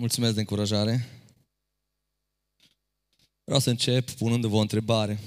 [0.00, 1.08] Mulțumesc de încurajare.
[3.44, 5.18] Vreau să încep punându-vă o întrebare.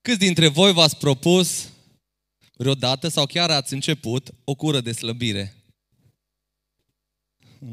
[0.00, 1.68] Câți dintre voi v-ați propus
[2.52, 5.54] vreodată sau chiar ați început o cură de slăbire?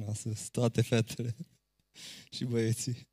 [0.05, 1.35] Lasă, toate fetele
[2.35, 3.07] și băieții.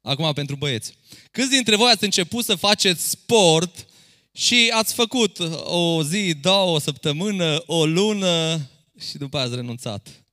[0.00, 0.94] Acum pentru băieți.
[1.30, 3.86] Câți dintre voi ați început să faceți sport
[4.32, 8.68] și ați făcut o zi, două, o săptămână, o lună
[8.98, 10.24] și după aia ați renunțat?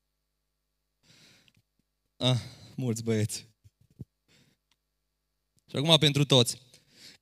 [2.18, 2.40] Ah,
[2.76, 3.48] mulți băieți.
[5.70, 6.58] Și acum pentru toți.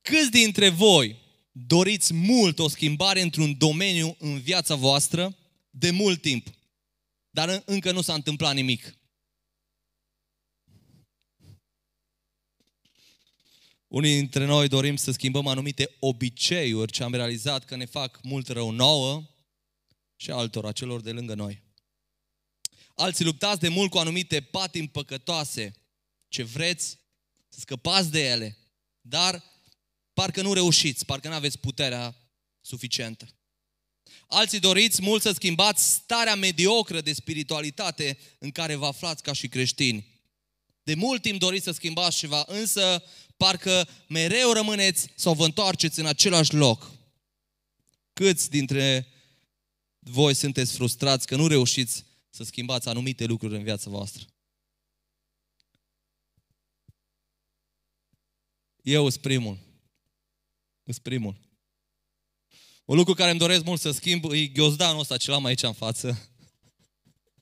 [0.02, 1.16] Câți dintre voi
[1.52, 5.36] doriți mult o schimbare într-un domeniu în viața voastră
[5.70, 6.48] de mult timp,
[7.30, 8.94] dar încă nu s-a întâmplat nimic?
[13.88, 18.48] Unii dintre noi dorim să schimbăm anumite obiceiuri ce am realizat că ne fac mult
[18.48, 19.29] rău nouă
[20.20, 21.62] și altora, celor de lângă noi.
[22.94, 25.74] Alții luptați de mult cu anumite patimi păcătoase,
[26.28, 26.98] ce vreți
[27.48, 28.58] să scăpați de ele,
[29.00, 29.44] dar
[30.12, 32.16] parcă nu reușiți, parcă nu aveți puterea
[32.60, 33.28] suficientă.
[34.26, 39.48] Alții doriți mult să schimbați starea mediocră de spiritualitate în care vă aflați ca și
[39.48, 40.06] creștini.
[40.82, 43.02] De mult timp doriți să schimbați ceva, însă
[43.36, 46.90] parcă mereu rămâneți sau vă întoarceți în același loc.
[48.12, 49.06] Câți dintre
[50.00, 54.24] voi sunteți frustrați că nu reușiți să schimbați anumite lucruri în viața voastră?
[58.82, 59.58] Eu sunt primul.
[60.84, 61.36] Sunt primul.
[62.84, 65.72] Un lucru care îmi doresc mult să schimb e ghiozdanul ăsta ce l-am aici în
[65.72, 66.28] față.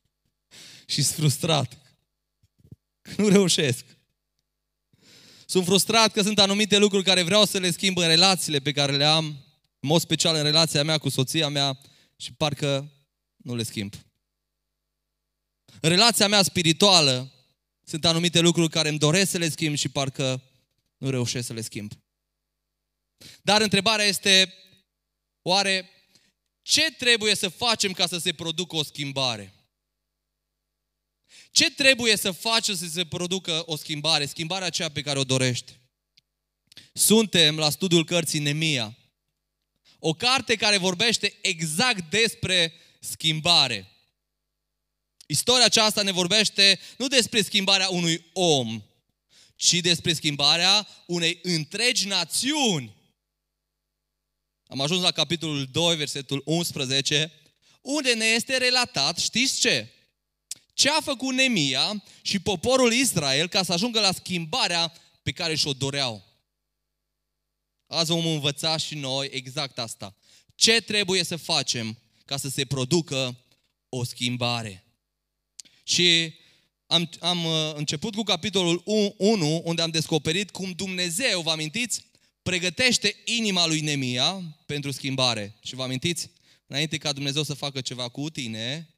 [0.93, 1.79] și sunt frustrat.
[3.17, 3.85] Nu reușesc.
[5.47, 8.97] Sunt frustrat că sunt anumite lucruri care vreau să le schimb în relațiile pe care
[8.97, 9.25] le am,
[9.81, 11.79] în mod special în relația mea cu soția mea
[12.23, 12.93] și parcă
[13.37, 13.95] nu le schimb.
[15.81, 17.33] În relația mea spirituală
[17.85, 20.43] sunt anumite lucruri care îmi doresc să le schimb și parcă
[20.97, 21.93] nu reușesc să le schimb.
[23.43, 24.55] Dar întrebarea este,
[25.43, 25.91] oare
[26.63, 29.55] ce trebuie să facem ca să se producă o schimbare?
[31.51, 35.79] Ce trebuie să faci să se producă o schimbare, schimbarea aceea pe care o dorești?
[36.93, 38.98] Suntem la studiul cărții Nemia.
[39.99, 43.93] O carte care vorbește exact despre schimbare.
[45.27, 48.83] Istoria aceasta ne vorbește nu despre schimbarea unui om,
[49.57, 52.97] ci despre schimbarea unei întregi națiuni.
[54.67, 57.33] Am ajuns la capitolul 2, versetul 11,
[57.81, 59.93] unde ne este relatat, știți ce?
[60.73, 64.93] Ce a făcut Nemia și poporul Israel ca să ajungă la schimbarea
[65.23, 66.28] pe care și-o doreau.
[67.89, 70.17] Azi vom învăța și noi exact asta.
[70.55, 73.45] Ce trebuie să facem ca să se producă
[73.89, 74.85] o schimbare?
[75.83, 76.35] Și
[76.87, 78.83] am, am uh, început cu capitolul
[79.17, 82.05] 1, unde am descoperit cum Dumnezeu, vă amintiți,
[82.43, 85.55] pregătește inima lui Nemia pentru schimbare.
[85.61, 86.31] Și vă amintiți,
[86.67, 88.89] înainte ca Dumnezeu să facă ceva cu tine,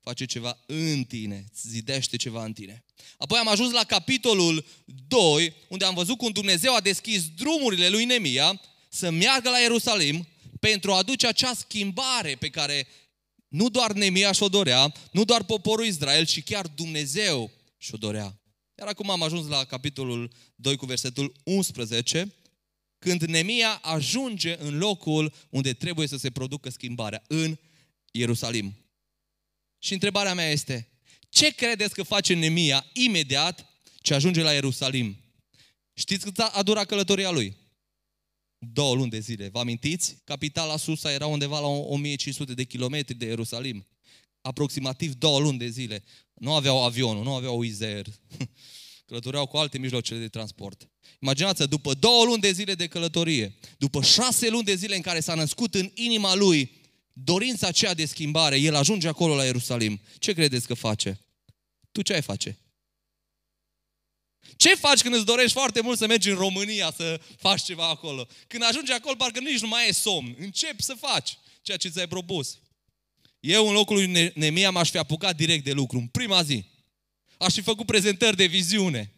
[0.00, 2.84] face ceva în tine, zidește ceva în tine.
[3.18, 4.64] Apoi am ajuns la capitolul
[5.08, 10.26] 2, unde am văzut cum Dumnezeu a deschis drumurile lui Nemia să meargă la Ierusalim
[10.60, 12.86] pentru a aduce acea schimbare pe care
[13.48, 18.40] nu doar Nemia și-o dorea, nu doar poporul Israel, ci chiar Dumnezeu și-o dorea.
[18.78, 22.34] Iar acum am ajuns la capitolul 2 cu versetul 11,
[22.98, 27.58] când Nemia ajunge în locul unde trebuie să se producă schimbarea, în
[28.10, 28.79] Ierusalim.
[29.82, 30.88] Și întrebarea mea este,
[31.28, 33.66] ce credeți că face Nemia imediat
[34.02, 35.16] ce ajunge la Ierusalim?
[35.94, 37.56] Știți cât a durat călătoria lui?
[38.58, 39.48] Două luni de zile.
[39.48, 40.16] Vă amintiți?
[40.24, 43.86] Capitala Susa era undeva la 1500 de kilometri de Ierusalim.
[44.40, 46.04] Aproximativ două luni de zile.
[46.34, 48.06] Nu aveau avionul, nu aveau Izer.
[49.06, 50.90] Călătoreau cu alte mijloace de transport.
[51.20, 55.20] Imaginați după două luni de zile de călătorie, după șase luni de zile în care
[55.20, 56.79] s-a născut în inima lui
[57.24, 60.00] dorința aceea de schimbare, el ajunge acolo la Ierusalim.
[60.18, 61.20] Ce credeți că face?
[61.92, 62.58] Tu ce ai face?
[64.56, 68.26] Ce faci când îți dorești foarte mult să mergi în România să faci ceva acolo?
[68.46, 70.36] Când ajungi acolo, parcă nici nu mai e somn.
[70.38, 72.58] Începi să faci ceea ce ți-ai propus.
[73.40, 76.64] Eu, în locul lui Nemia, m-aș fi apucat direct de lucru, în prima zi.
[77.38, 79.12] Aș fi făcut prezentări de viziune.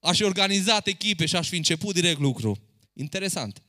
[0.00, 2.58] Aș fi organizat echipe și aș fi început direct lucru.
[2.92, 3.62] Interesant.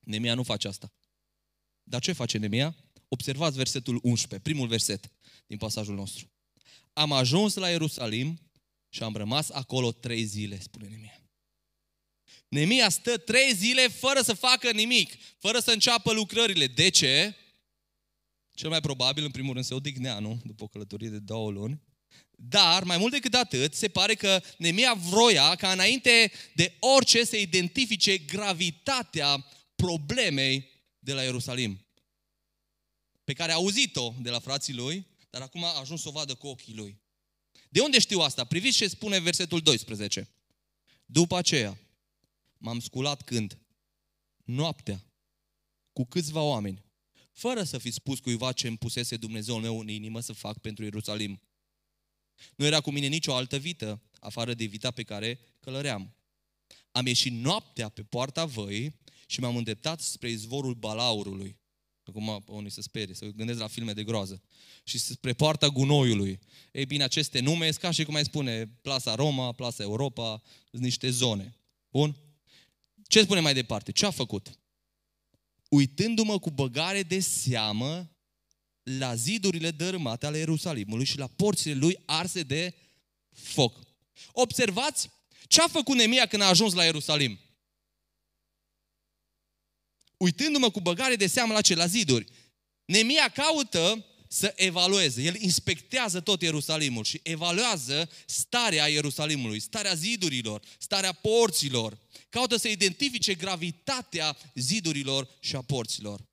[0.00, 0.92] Nemia nu face asta.
[1.84, 2.76] Dar ce face Nemia?
[3.08, 5.10] Observați versetul 11, primul verset
[5.46, 6.30] din pasajul nostru.
[6.92, 8.40] Am ajuns la Ierusalim
[8.88, 11.18] și am rămas acolo trei zile, spune Nemia.
[12.48, 16.66] Nemia stă trei zile fără să facă nimic, fără să înceapă lucrările.
[16.66, 17.34] De ce?
[18.54, 20.40] Cel mai probabil, în primul rând, se odihnea, nu?
[20.44, 21.82] După o călătorie de două luni.
[22.30, 27.36] Dar, mai mult decât atât, se pare că Nemia vroia ca înainte de orice să
[27.36, 30.73] identifice gravitatea problemei
[31.04, 31.86] de la Ierusalim.
[33.24, 36.34] Pe care a auzit-o de la frații lui, dar acum a ajuns să o vadă
[36.34, 37.00] cu ochii lui.
[37.68, 38.44] De unde știu asta?
[38.44, 40.28] Priviți ce spune versetul 12.
[41.06, 41.78] După aceea,
[42.58, 43.58] m-am sculat când?
[44.44, 45.04] Noaptea,
[45.92, 46.84] cu câțiva oameni,
[47.32, 50.84] fără să fi spus cuiva ce îmi pusese Dumnezeul meu în inimă să fac pentru
[50.84, 51.40] Ierusalim.
[52.56, 56.14] Nu era cu mine nicio altă vită, afară de vita pe care călăream.
[56.92, 61.56] Am ieșit noaptea pe poarta văii și m-am îndreptat spre izvorul balaurului.
[62.04, 64.42] Acum unii se sperie, să gândesc la filme de groază.
[64.84, 66.38] Și spre poarta gunoiului.
[66.72, 70.82] Ei bine, aceste nume sunt ca și cum mai spune Plasa Roma, Plasa Europa, sunt
[70.82, 71.58] niște zone.
[71.90, 72.16] Bun?
[73.06, 73.92] Ce spune mai departe?
[73.92, 74.58] Ce a făcut?
[75.68, 78.10] Uitându-mă cu băgare de seamă
[78.82, 82.74] la zidurile dărâmate ale Ierusalimului și la porțile lui arse de
[83.30, 83.80] foc.
[84.32, 85.10] Observați
[85.48, 87.38] ce a făcut Nemia când a ajuns la Ierusalim.
[90.16, 91.74] Uitându-mă cu băgare de seamă la ce?
[91.74, 92.26] La ziduri.
[92.84, 95.22] Nemia caută să evalueze.
[95.22, 101.98] El inspectează tot Ierusalimul și evaluează starea Ierusalimului, starea zidurilor, starea porților.
[102.28, 106.24] Caută să identifice gravitatea zidurilor și a porților.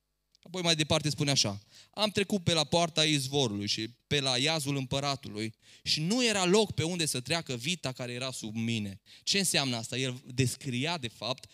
[0.42, 1.62] Apoi mai departe spune așa,
[1.94, 5.54] am trecut pe la poarta izvorului și pe la iazul împăratului
[5.84, 9.02] și nu era loc pe unde să treacă vita care era sub mine.
[9.24, 9.98] Ce înseamnă asta?
[9.98, 11.50] El descria de fapt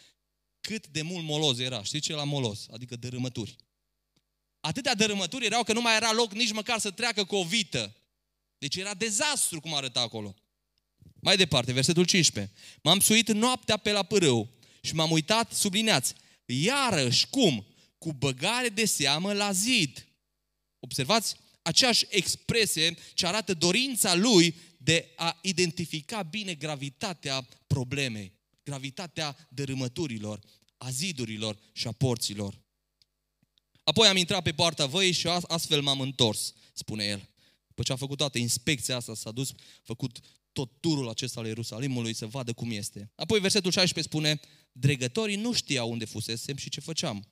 [0.67, 1.83] cât de mult molos era.
[1.83, 2.67] Știți ce la molos?
[2.71, 3.55] Adică dărâmături.
[4.59, 7.95] Atâtea dărâmături erau că nu mai era loc nici măcar să treacă cu o vită.
[8.57, 10.35] Deci era dezastru cum arăta acolo.
[11.19, 12.53] Mai departe, versetul 15.
[12.81, 14.49] M-am suit noaptea pe la pârâu
[14.81, 16.13] și m-am uitat, sublineați,
[16.45, 17.67] iarăși cum?
[17.97, 20.07] Cu băgare de seamă la zid.
[20.79, 30.39] Observați aceeași expresie ce arată dorința lui de a identifica bine gravitatea problemei, gravitatea dărâmăturilor,
[30.77, 32.61] a zidurilor și a porților.
[33.83, 37.29] Apoi am intrat pe poarta văii și astfel m-am întors, spune el.
[37.67, 39.51] După ce a făcut toată inspecția asta, s-a dus,
[39.83, 40.19] făcut
[40.51, 43.11] tot turul acesta al Ierusalimului să vadă cum este.
[43.15, 44.39] Apoi versetul 16 spune,
[44.71, 47.27] dregătorii nu știau unde fusesem și ce făceam.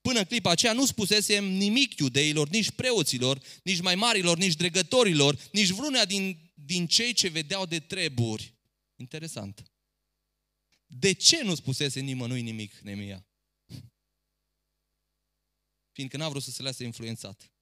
[0.00, 5.38] Până în clipa aceea nu spusesem nimic iudeilor, nici preoților, nici mai marilor, nici dregătorilor,
[5.52, 8.54] nici vreunea din, din cei ce vedeau de treburi.
[8.96, 9.69] Interesant.
[10.92, 13.26] De ce nu spusese nimănui nimic, Nemia?
[15.92, 17.52] Fiindcă n-a vrut să se lase influențat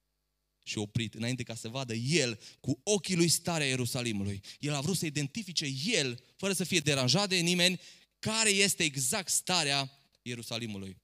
[0.63, 4.41] și oprit, înainte ca să vadă el cu ochii lui starea Ierusalimului.
[4.59, 7.79] El a vrut să identifice el, fără să fie deranjat de nimeni,
[8.19, 9.91] care este exact starea
[10.21, 10.97] Ierusalimului.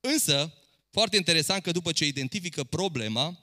[0.00, 0.54] Însă,
[0.90, 3.38] foarte interesant că după ce identifică problema,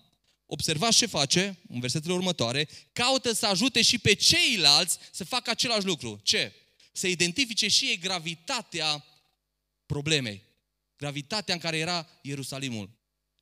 [0.45, 5.86] observați ce face în versetele următoare, caută să ajute și pe ceilalți să facă același
[5.86, 6.19] lucru.
[6.24, 6.54] Ce?
[6.97, 9.06] Să identifice și ei gravitatea
[9.86, 10.42] problemei.
[10.97, 12.89] Gravitatea în care era Ierusalimul.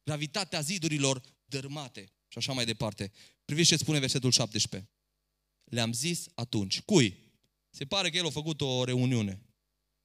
[0.04, 3.12] Gravitatea zidurilor dărmate și așa mai departe.
[3.46, 4.90] Priviți ce spune versetul 17.
[5.64, 6.82] Le-am zis atunci.
[6.82, 7.18] Cui?
[7.70, 9.42] Se pare că el a făcut o reuniune.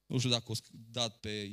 [0.05, 1.51] Nu știu dacă a dat pe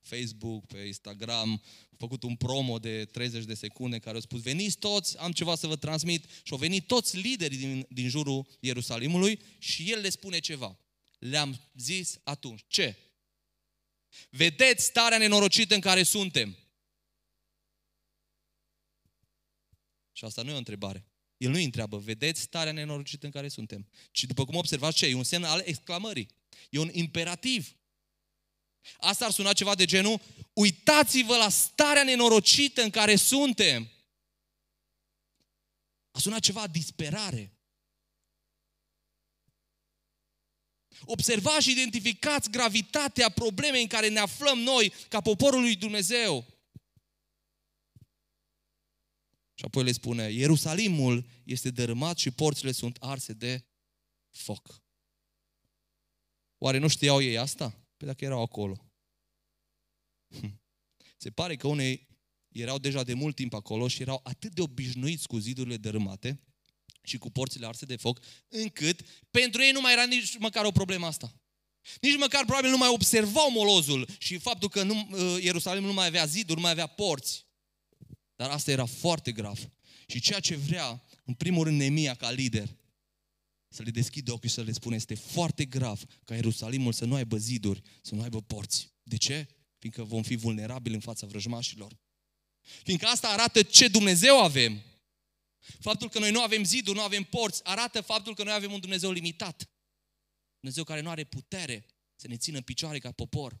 [0.00, 4.78] Facebook, pe Instagram, a făcut un promo de 30 de secunde care a spus veniți
[4.78, 9.40] toți, am ceva să vă transmit și au venit toți liderii din, din jurul Ierusalimului
[9.58, 10.78] și el le spune ceva.
[11.18, 12.64] Le-am zis atunci.
[12.66, 12.96] Ce?
[14.30, 16.56] Vedeți starea nenorocită în care suntem.
[20.12, 21.04] Și asta nu e o întrebare.
[21.36, 23.88] El nu îi întreabă, vedeți starea nenorocită în care suntem.
[24.10, 25.06] Ci după cum observați ce?
[25.06, 26.28] E un semn al exclamării.
[26.70, 27.76] E un imperativ.
[28.96, 30.20] Asta ar suna ceva de genul,
[30.52, 33.90] uitați-vă la starea nenorocită în care suntem.
[36.10, 37.55] A sunat ceva disperare.
[41.04, 46.46] Observați și identificați gravitatea problemei în care ne aflăm noi ca poporul lui Dumnezeu.
[49.54, 53.64] Și apoi le spune, Ierusalimul este dărâmat și porțile sunt arse de
[54.30, 54.82] foc.
[56.58, 57.86] Oare nu știau ei asta?
[57.96, 58.90] Păi dacă erau acolo.
[60.28, 60.60] Hm.
[61.16, 62.06] Se pare că unei
[62.48, 66.40] erau deja de mult timp acolo și erau atât de obișnuiți cu zidurile dărâmate
[67.06, 70.70] și cu porțile arse de foc, încât pentru ei nu mai era nici măcar o
[70.70, 71.34] problemă asta.
[72.00, 76.06] Nici măcar probabil nu mai observau molozul și faptul că nu, uh, Ierusalim nu mai
[76.06, 77.46] avea ziduri, nu mai avea porți.
[78.36, 79.70] Dar asta era foarte grav.
[80.06, 82.76] Și ceea ce vrea, în primul rând, Nemia ca lider,
[83.68, 87.14] să le deschidă ochii și să le spună, este foarte grav ca Ierusalimul să nu
[87.14, 88.92] aibă ziduri, să nu aibă porți.
[89.02, 89.48] De ce?
[89.78, 91.96] Fiindcă vom fi vulnerabili în fața vrăjmașilor.
[92.82, 94.82] Fiindcă asta arată ce Dumnezeu avem.
[95.80, 98.80] Faptul că noi nu avem ziduri, nu avem porți, arată faptul că noi avem un
[98.80, 99.70] Dumnezeu limitat.
[100.60, 103.60] Dumnezeu care nu are putere să ne țină în picioare ca popor.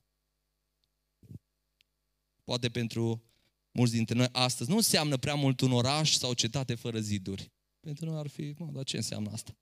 [2.44, 3.22] Poate pentru
[3.70, 7.50] mulți dintre noi astăzi nu înseamnă prea mult un oraș sau o cetate fără ziduri.
[7.80, 9.56] Pentru noi ar fi, mă, dar ce înseamnă asta?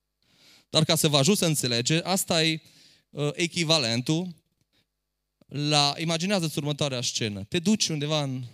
[0.70, 2.62] Dar ca să vă ajut să înțelege, asta e
[3.10, 4.34] uh, echivalentul
[5.46, 7.44] la, imaginează-ți următoarea scenă.
[7.44, 8.44] Te duci undeva în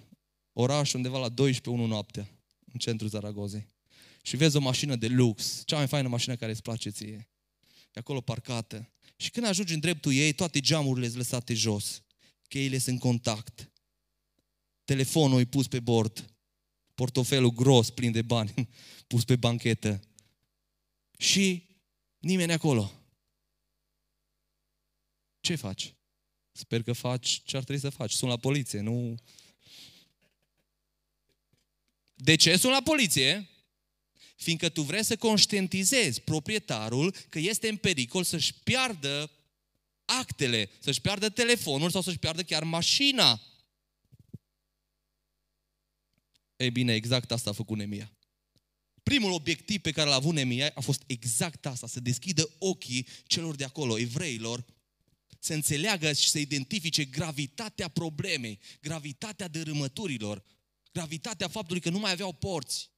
[0.52, 2.28] oraș, undeva la 12, 1 noaptea,
[2.72, 3.68] în centrul Zaragozei.
[4.22, 7.28] Și vezi o mașină de lux, cea mai faină mașină care îți place ție.
[7.92, 8.92] E acolo parcată.
[9.16, 12.02] Și când ajungi în dreptul ei, toate geamurile sunt lăsate jos.
[12.48, 13.70] Cheile sunt în contact.
[14.84, 16.34] Telefonul e pus pe bord.
[16.94, 18.68] Portofelul gros, plin de bani,
[19.06, 20.00] pus pe banchetă.
[21.18, 21.68] Și
[22.18, 22.92] nimeni acolo.
[25.40, 25.94] Ce faci?
[26.52, 28.12] Sper că faci ce ar trebui să faci.
[28.12, 29.14] Sunt la poliție, nu...
[32.14, 33.48] De ce sunt la poliție?
[34.42, 39.30] Fiindcă tu vrei să conștientizezi proprietarul că este în pericol să-și piardă
[40.04, 43.40] actele, să-și piardă telefonul sau să-și piardă chiar mașina.
[46.56, 48.12] Ei bine, exact asta a făcut Nemia.
[49.02, 53.54] Primul obiectiv pe care l-a avut Nemia a fost exact asta, să deschidă ochii celor
[53.54, 54.64] de acolo, evreilor,
[55.38, 60.44] să înțeleagă și să identifice gravitatea problemei, gravitatea dărâmăturilor,
[60.92, 62.90] gravitatea faptului că nu mai aveau porți.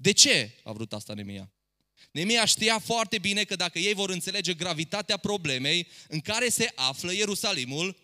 [0.00, 1.52] De ce a vrut asta Nemia?
[2.12, 7.12] Nemia știa foarte bine că dacă ei vor înțelege gravitatea problemei în care se află
[7.12, 7.96] Ierusalimul,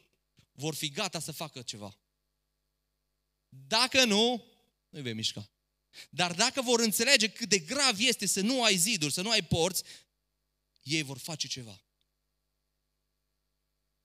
[0.52, 1.98] vor fi gata să facă ceva.
[3.48, 4.44] Dacă nu,
[4.88, 5.50] nu vei mișca.
[6.10, 9.42] Dar dacă vor înțelege cât de grav este să nu ai ziduri, să nu ai
[9.42, 9.82] porți,
[10.82, 11.84] ei vor face ceva.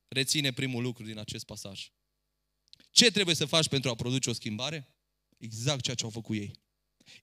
[0.07, 1.91] Reține primul lucru din acest pasaj.
[2.91, 4.95] Ce trebuie să faci pentru a produce o schimbare?
[5.37, 6.59] Exact ceea ce au făcut ei.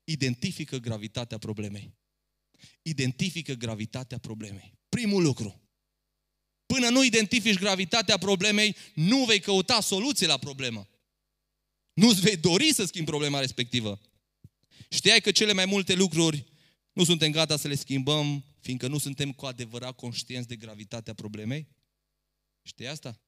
[0.04, 1.94] Identifică gravitatea problemei.
[2.82, 4.78] Identifică gravitatea problemei.
[4.88, 5.62] Primul lucru.
[6.66, 10.88] Până nu identifici gravitatea problemei, nu vei căuta soluție la problemă.
[11.92, 14.00] Nu-ți vei dori să schimbi problema respectivă.
[14.90, 16.44] Știai că cele mai multe lucruri
[16.92, 21.68] nu suntem gata să le schimbăm, fiindcă nu suntem cu adevărat conștienți de gravitatea problemei?
[22.62, 23.20] Știi asta?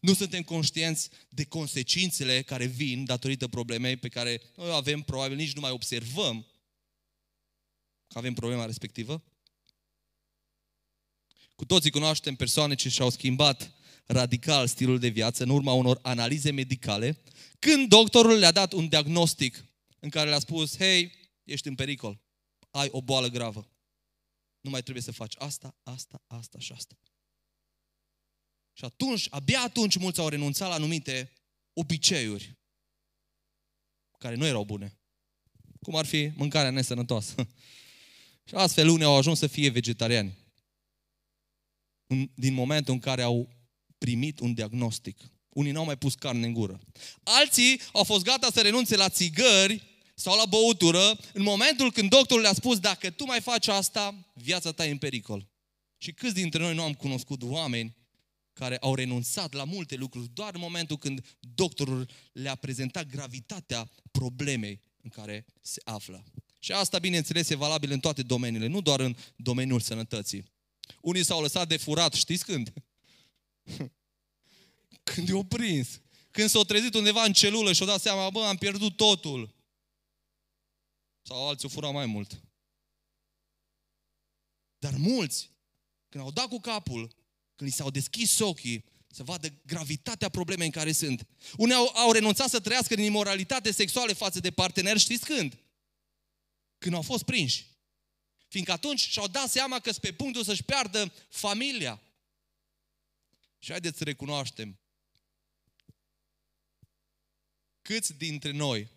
[0.00, 5.52] Nu suntem conștienți de consecințele care vin datorită problemei pe care noi avem, probabil nici
[5.52, 6.46] nu mai observăm
[8.06, 9.22] că avem problema respectivă.
[11.54, 13.72] Cu toții cunoaștem persoane ce și-au schimbat
[14.06, 17.22] radical stilul de viață în urma unor analize medicale,
[17.58, 19.64] când doctorul le-a dat un diagnostic
[19.98, 21.12] în care le-a spus, hei,
[21.44, 22.20] ești în pericol,
[22.70, 23.70] ai o boală gravă.
[24.60, 26.98] Nu mai trebuie să faci asta, asta, asta și asta.
[28.78, 31.32] Și atunci, abia atunci, mulți au renunțat la anumite
[31.72, 32.56] obiceiuri
[34.18, 34.98] care nu erau bune.
[35.82, 37.34] Cum ar fi mâncarea nesănătoasă.
[38.48, 40.38] Și astfel unii au ajuns să fie vegetariani.
[42.34, 43.48] Din momentul în care au
[43.98, 45.18] primit un diagnostic.
[45.48, 46.80] Unii n-au mai pus carne în gură.
[47.22, 49.82] Alții au fost gata să renunțe la țigări
[50.14, 54.72] sau la băutură în momentul când doctorul le-a spus dacă tu mai faci asta, viața
[54.72, 55.48] ta e în pericol.
[55.98, 57.95] Și câți dintre noi nu am cunoscut oameni
[58.56, 64.80] care au renunțat la multe lucruri doar în momentul când doctorul le-a prezentat gravitatea problemei
[65.02, 66.24] în care se află.
[66.58, 70.44] Și asta, bineînțeles, e valabil în toate domeniile, nu doar în domeniul sănătății.
[71.00, 72.72] Unii s-au lăsat de furat, știți când?
[75.10, 76.00] când i-au prins.
[76.30, 79.54] Când s-au trezit undeva în celulă și au dat seama, bă, am pierdut totul.
[81.22, 82.42] Sau alții au furat mai mult.
[84.78, 85.50] Dar mulți,
[86.08, 87.14] când au dat cu capul,
[87.56, 91.26] când li s-au deschis ochii, să vadă gravitatea problemei în care sunt.
[91.56, 95.58] Unii au, au renunțat să trăiască din imoralitate sexuală față de parteneri, știți când?
[96.78, 97.66] Când au fost prinși.
[98.48, 102.02] Fiindcă atunci și-au dat seama că sunt pe punctul să-și piardă familia.
[103.58, 104.78] Și haideți să recunoaștem.
[107.82, 108.88] Câți dintre noi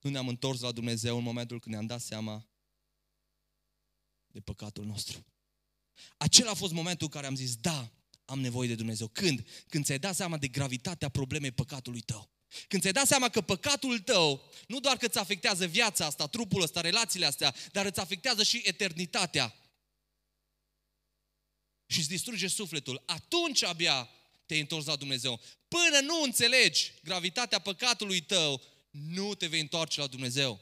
[0.00, 2.48] nu ne-am întors la Dumnezeu în momentul când ne-am dat seama
[4.26, 5.24] de păcatul nostru?
[6.16, 7.92] Acela a fost momentul în care am zis, da,
[8.24, 9.08] am nevoie de Dumnezeu.
[9.08, 9.46] Când?
[9.68, 12.32] Când ți-ai dat seama de gravitatea problemei păcatului tău.
[12.68, 16.62] Când ți-ai dat seama că păcatul tău nu doar că îți afectează viața asta, trupul
[16.62, 19.54] ăsta, relațiile astea, dar îți afectează și eternitatea.
[21.86, 23.02] Și îți distruge sufletul.
[23.06, 24.08] Atunci abia
[24.46, 25.40] te-ai întors la Dumnezeu.
[25.68, 30.60] Până nu înțelegi gravitatea păcatului tău, nu te vei întoarce la Dumnezeu.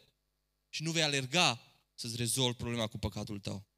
[0.68, 1.60] Și nu vei alerga
[1.94, 3.71] să-ți rezolvi problema cu păcatul tău.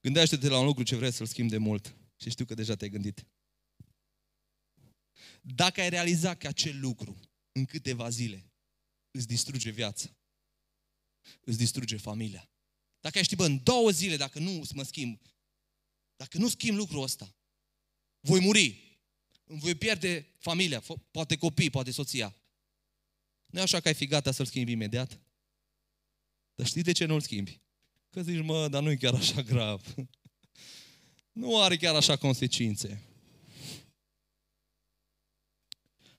[0.00, 1.94] Gândește-te la un lucru ce vrei să-l schimbi de mult.
[2.16, 3.26] Și știu că deja te-ai gândit.
[5.40, 7.20] Dacă ai realizat că acel lucru
[7.52, 8.52] în câteva zile
[9.10, 10.16] îți distruge viața,
[11.40, 12.50] îți distruge familia.
[13.00, 15.20] Dacă ai ști, bă, în două zile, dacă nu mă schimb,
[16.16, 17.36] dacă nu schimb lucrul ăsta,
[18.20, 18.88] voi muri.
[19.44, 22.36] Îmi voi pierde familia, poate copii, poate soția.
[23.46, 25.20] Nu e așa că ai fi gata să-l schimbi imediat?
[26.54, 27.60] Dar știi de ce nu-l schimbi?
[28.10, 29.94] Că zici, mă, dar nu e chiar așa grav.
[31.32, 33.02] Nu are chiar așa consecințe.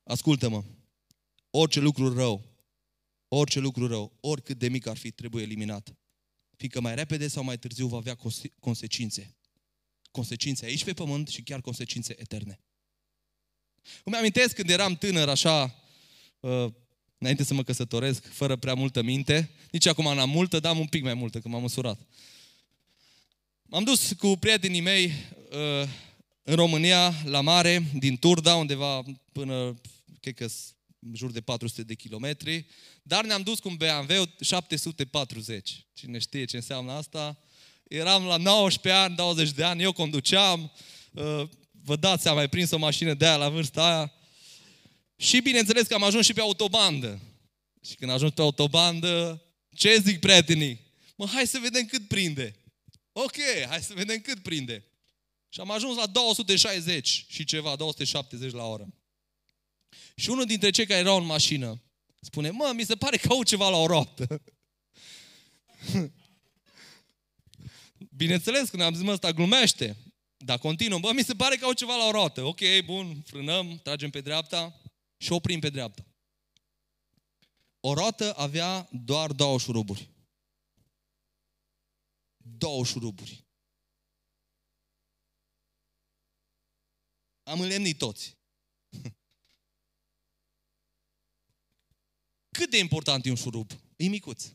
[0.03, 0.63] Ascultă-mă.
[1.50, 2.43] Orice lucru rău,
[3.27, 5.95] orice lucru rău, oricât de mic ar fi, trebuie eliminat.
[6.57, 8.17] Fiindcă mai repede sau mai târziu va avea
[8.60, 9.36] consecințe.
[10.12, 12.60] Consecințe aici pe pământ și chiar consecințe eterne.
[14.03, 15.83] Îmi amintesc când eram tânăr, așa,
[16.39, 16.74] uh,
[17.21, 19.49] înainte să mă căsătoresc, fără prea multă minte.
[19.71, 21.99] Nici acum n-am multă, dar am un pic mai multă, că m-am măsurat.
[23.63, 25.87] M-am dus cu prietenii mei uh,
[26.43, 29.79] în România, la mare, din Turda, undeva până,
[30.19, 30.47] cred că
[30.99, 32.65] în jur de 400 de kilometri,
[33.03, 35.85] dar ne-am dus cu un BMW 740.
[35.93, 37.37] Cine știe ce înseamnă asta?
[37.87, 40.71] Eram la 19 ani, 20 de ani, eu conduceam,
[41.11, 41.43] uh,
[41.83, 44.13] vă dați seama, ai prins o mașină de aia la vârsta aia.
[45.21, 47.19] Și bineînțeles că am ajuns și pe autobandă.
[47.85, 49.41] Și când ajung pe autobandă,
[49.75, 50.79] ce zic prietenii?
[51.15, 52.55] Mă, hai să vedem cât prinde.
[53.11, 53.35] Ok,
[53.67, 54.85] hai să vedem cât prinde.
[55.49, 58.87] Și am ajuns la 260 și ceva, 270 la oră.
[60.15, 61.81] Și unul dintre cei care erau în mașină
[62.19, 64.41] spune, mă, mi se pare că au ceva la o roată.
[68.17, 69.97] Bineînțeles, când am zis, mă, ăsta glumește.
[70.37, 72.43] Dar continuă, bă, mi se pare că au ceva la o roată.
[72.43, 74.80] Ok, bun, frânăm, tragem pe dreapta
[75.21, 76.05] și oprim pe dreapta.
[77.79, 80.09] O roată avea doar două șuruburi.
[82.37, 83.45] Două șuruburi.
[87.43, 88.37] Am înlemnit toți.
[92.57, 93.71] Cât de important e un șurub?
[93.95, 94.46] E micuț.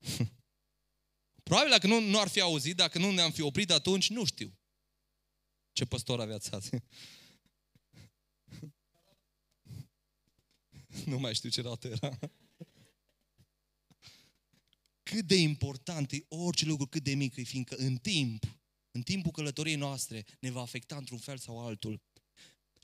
[1.42, 4.58] Probabil dacă nu, nu ar fi auzit, dacă nu ne-am fi oprit atunci, nu știu.
[5.72, 6.70] Ce păstor aveați azi?
[11.10, 12.18] nu mai știu ce dată era.
[15.02, 18.58] Cât de important e orice lucru, cât de mic e, fiindcă în timp,
[18.90, 22.00] în timpul călătoriei noastre, ne va afecta într-un fel sau altul.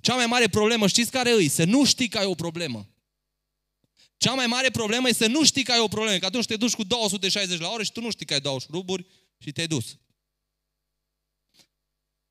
[0.01, 1.49] Cea mai mare problemă, știți care e?
[1.49, 2.89] Să nu știi că ai o problemă.
[4.17, 6.19] Cea mai mare problemă e să nu știi că ai o problemă.
[6.19, 8.59] Că atunci te duci cu 260 la oră și tu nu știi că ai două
[8.59, 9.07] șuruburi
[9.39, 9.99] și te-ai dus.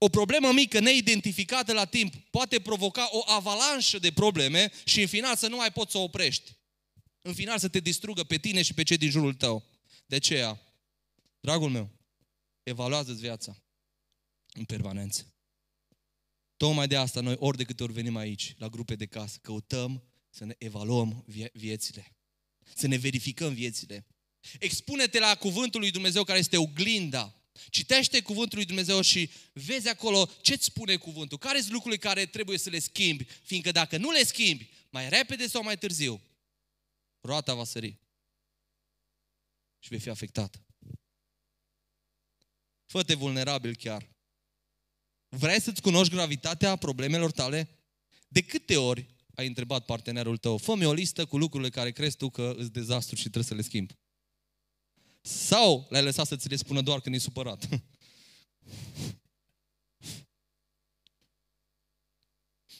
[0.01, 5.35] O problemă mică, neidentificată la timp, poate provoca o avalanșă de probleme și în final
[5.35, 6.51] să nu mai poți să o oprești.
[7.21, 9.65] În final să te distrugă pe tine și pe cei din jurul tău.
[10.05, 10.62] De aceea,
[11.39, 11.89] dragul meu,
[12.63, 13.63] evaluează-ți viața
[14.53, 15.33] în permanență.
[16.57, 20.03] Tocmai de asta noi ori de câte ori venim aici, la grupe de casă, căutăm
[20.29, 22.15] să ne evaluăm vie- viețile.
[22.75, 24.05] Să ne verificăm viețile.
[24.59, 27.38] Expune-te la cuvântul lui Dumnezeu care este oglinda.
[27.69, 31.37] Citește cuvântul lui Dumnezeu și vezi acolo ce-ți spune cuvântul.
[31.37, 33.23] Care sunt lucrurile care trebuie să le schimbi?
[33.23, 36.21] Fiindcă dacă nu le schimbi, mai repede sau mai târziu,
[37.21, 37.97] roata va sări.
[39.79, 40.61] Și vei fi afectat.
[42.85, 44.09] Fă-te vulnerabil chiar.
[45.29, 47.69] Vrei să-ți cunoști gravitatea problemelor tale?
[48.27, 52.29] De câte ori ai întrebat partenerul tău, fă-mi o listă cu lucrurile care crezi tu
[52.29, 53.97] că îți dezastru și trebuie să le schimbi.
[55.21, 57.67] Sau l-ai lăsat să ți le spună doar când e supărat.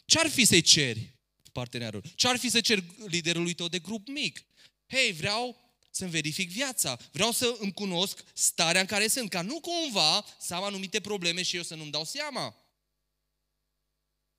[0.06, 1.18] Ce-ar fi să-i ceri
[1.52, 2.04] partenerul?
[2.16, 4.46] Ce-ar fi să cer liderului tău de grup mic?
[4.88, 7.00] Hei, vreau să-mi verific viața.
[7.12, 11.44] Vreau să îmi cunosc starea în care sunt, ca nu cumva să am anumite probleme
[11.44, 12.56] și eu să nu-mi dau seama.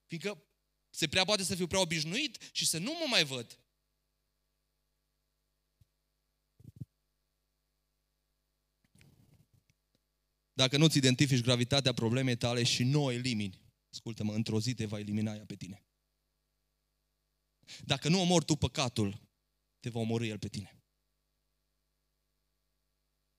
[0.07, 0.45] Fiindcă
[0.91, 3.60] se prea poate să fiu prea obișnuit și să nu mă mai văd.
[10.61, 13.61] Dacă nu-ți identifici gravitatea problemei tale și nu o elimini,
[13.93, 15.85] ascultă-mă, într-o zi te va elimina ea pe tine.
[17.85, 19.21] Dacă nu omori tu păcatul,
[19.79, 20.83] te va omori el pe tine.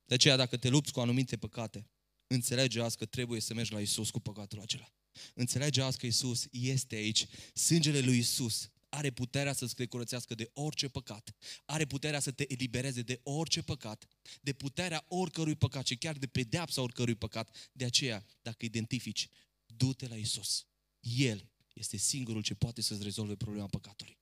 [0.06, 1.90] De aceea, dacă te lupți cu anumite păcate,
[2.28, 4.94] înțelege azi că trebuie să mergi la Isus cu păcatul acela.
[5.34, 7.28] Înțelege azi că Isus este aici.
[7.54, 11.36] Sângele lui Isus are puterea să-ți te curățească de orice păcat.
[11.66, 14.08] Are puterea să te elibereze de orice păcat.
[14.42, 17.70] De puterea oricărui păcat și chiar de pedeapsa oricărui păcat.
[17.72, 19.30] De aceea, dacă identifici,
[19.66, 20.66] du-te la Isus.
[21.00, 24.18] El este singurul ce poate să-ți rezolve problema păcatului.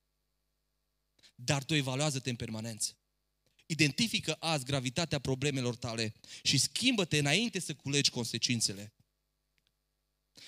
[1.36, 2.98] Dar tu evaluează-te în permanență.
[3.66, 8.94] Identifică azi gravitatea problemelor tale și schimbă-te înainte să culegi consecințele.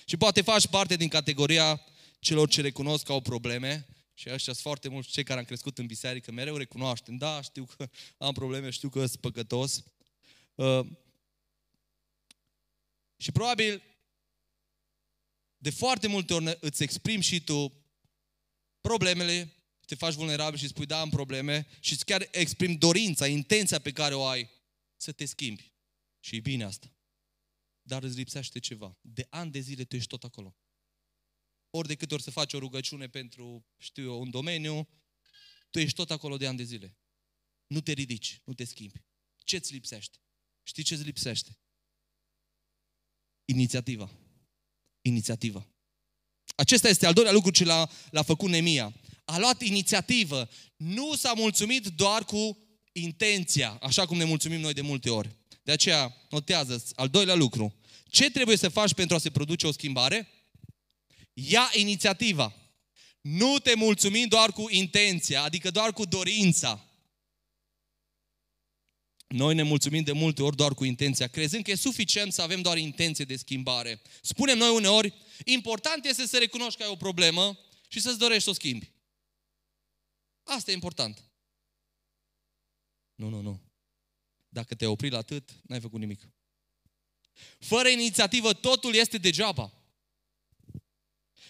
[0.04, 1.80] Și poate faci parte din categoria
[2.18, 3.86] celor ce recunosc că au probleme
[4.22, 7.64] și ăștia sunt foarte mulți cei care am crescut în biserică, mereu recunoaștem, da, știu
[7.64, 7.90] că
[8.26, 9.84] am probleme, știu că sunt păcătos.
[10.54, 10.86] Uh,
[13.16, 13.82] și probabil
[15.56, 17.72] de foarte multe ori îți exprimi și tu
[18.80, 19.52] problemele,
[19.86, 23.92] te faci vulnerabil și spui, da, am probleme și îți chiar exprimi dorința, intenția pe
[23.92, 24.50] care o ai
[24.96, 25.72] să te schimbi.
[26.20, 26.94] Și e bine asta.
[27.82, 28.98] Dar îți lipsește ceva.
[29.00, 30.56] De ani de zile tu ești tot acolo.
[31.74, 34.88] Ori de câte ori să faci o rugăciune pentru, știu eu, un domeniu,
[35.70, 36.96] tu ești tot acolo de ani de zile.
[37.66, 39.04] Nu te ridici, nu te schimbi.
[39.44, 40.18] Ce ți lipsește?
[40.62, 41.58] Știi ce ți lipsește?
[43.44, 44.10] Inițiativa.
[45.00, 45.66] Inițiativa.
[46.56, 48.94] Acesta este al doilea lucru ce l-a, l-a făcut Nemia.
[49.24, 50.48] A luat inițiativă.
[50.76, 52.58] Nu s-a mulțumit doar cu
[52.92, 55.36] intenția, așa cum ne mulțumim noi de multe ori.
[55.62, 57.74] De aceea, notează al doilea lucru.
[58.06, 60.28] Ce trebuie să faci pentru a se produce o schimbare?
[61.32, 62.54] Ia inițiativa.
[63.20, 66.86] Nu te mulțumim doar cu intenția, adică doar cu dorința.
[69.26, 72.62] Noi ne mulțumim de multe ori doar cu intenția, crezând că e suficient să avem
[72.62, 74.02] doar intenție de schimbare.
[74.22, 75.14] Spunem noi uneori,
[75.44, 78.92] important este să recunoști că ai o problemă și să-ți dorești să o schimbi.
[80.42, 81.22] Asta e important.
[83.14, 83.60] Nu, nu, nu.
[84.48, 86.28] Dacă te-ai oprit la atât, n-ai făcut nimic.
[87.58, 89.81] Fără inițiativă, totul este degeaba.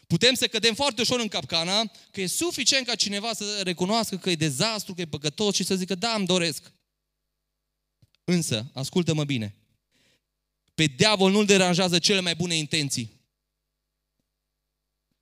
[0.06, 4.30] Putem să cădem foarte ușor în capcana că e suficient ca cineva să recunoască că
[4.30, 6.72] e dezastru, că e păcătos și să zică, da, îmi doresc.
[8.24, 9.56] Însă, ascultă-mă bine,
[10.74, 13.20] pe diavol nu-l deranjează cele mai bune intenții.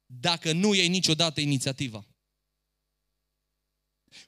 [0.06, 2.04] Dacă nu iei niciodată inițiativa.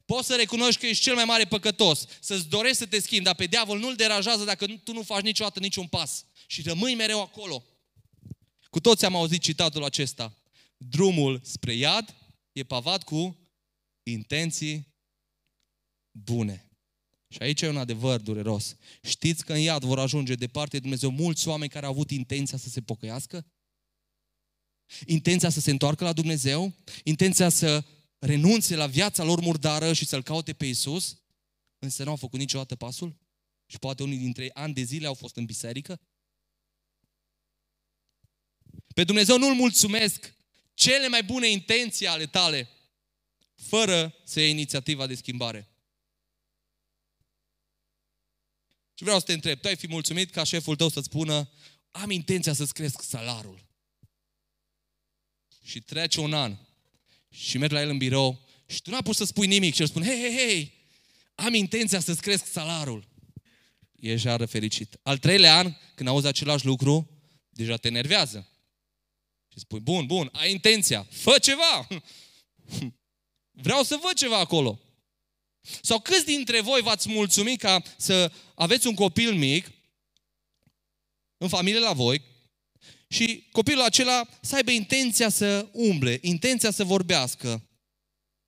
[0.05, 3.35] Poți să recunoști că ești cel mai mare păcătos, să-ți dorești să te schimbi, dar
[3.35, 7.65] pe diavol nu-l deranjează dacă tu nu faci niciodată niciun pas și rămâi mereu acolo.
[8.71, 10.42] Cu toți am auzit citatul acesta.
[10.89, 12.15] Drumul spre iad
[12.53, 13.37] e pavat cu
[14.03, 14.95] intenții
[16.11, 16.67] bune.
[17.29, 18.77] Și aici e un adevăr dureros.
[19.03, 22.59] Știți că în iad vor ajunge departe de Dumnezeu mulți oameni care au avut intenția
[22.59, 23.47] să se pocăiască?
[25.07, 26.75] Intenția să se întoarcă la Dumnezeu?
[27.05, 27.85] Intenția să
[28.19, 31.23] renunțe la viața lor murdară și să-L caute pe Isus?
[31.79, 33.17] Însă nu au făcut niciodată pasul?
[33.67, 36.01] Și poate unii dintre ei ani de zile au fost în biserică?
[38.95, 40.35] Pe Dumnezeu nu-L mulțumesc
[40.75, 42.69] cele mai bune intenții ale tale,
[43.55, 45.69] fără să iei inițiativa de schimbare.
[48.95, 51.51] Și vreau să te întreb, tu ai fi mulțumit ca șeful tău să-ți spună,
[51.91, 53.67] am intenția să-ți cresc salarul.
[55.65, 56.57] Și trece un an
[57.31, 59.87] și mergi la el în birou și tu n-ai pus să spui nimic și el
[59.87, 60.75] spune, hei, hei, hei,
[61.35, 63.09] am intenția să-ți cresc salarul.
[63.93, 64.99] E jară fericit.
[65.03, 67.11] Al treilea an, când auzi același lucru,
[67.49, 68.52] deja te enervează.
[69.53, 71.89] Și spui, bun, bun, ai intenția, fă ceva.
[73.65, 74.81] Vreau să văd ceva acolo.
[75.83, 79.73] Sau câți dintre voi v-ați mulțumit ca să aveți un copil mic
[81.37, 82.23] în familie la voi
[83.09, 87.69] și copilul acela să aibă intenția să umble, intenția să vorbească,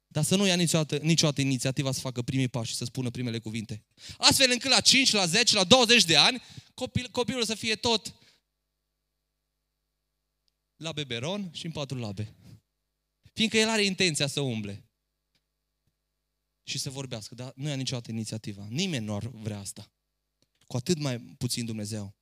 [0.07, 3.39] dar să nu ia niciodată, niciodată inițiativa să facă primii pași și să spună primele
[3.39, 3.85] cuvinte.
[4.19, 6.43] Astfel încât la 5, la 10, la 20 de ani,
[6.75, 8.15] copil, copilul să fie tot
[10.77, 12.35] la beberon și în patru labe.
[13.33, 14.85] Fiindcă el are intenția să umble
[16.63, 18.67] și să vorbească, dar nu ia niciodată inițiativa.
[18.69, 19.91] Nimeni nu ar vrea asta.
[20.67, 22.15] Cu atât mai puțin Dumnezeu.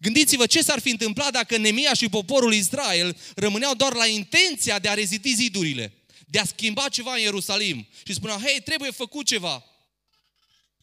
[0.00, 4.88] Gândiți-vă ce s-ar fi întâmplat dacă Nemia și poporul Israel rămâneau doar la intenția de
[4.88, 5.92] a reziti zidurile,
[6.26, 9.64] de a schimba ceva în Ierusalim și spuneau, hei, trebuie făcut ceva.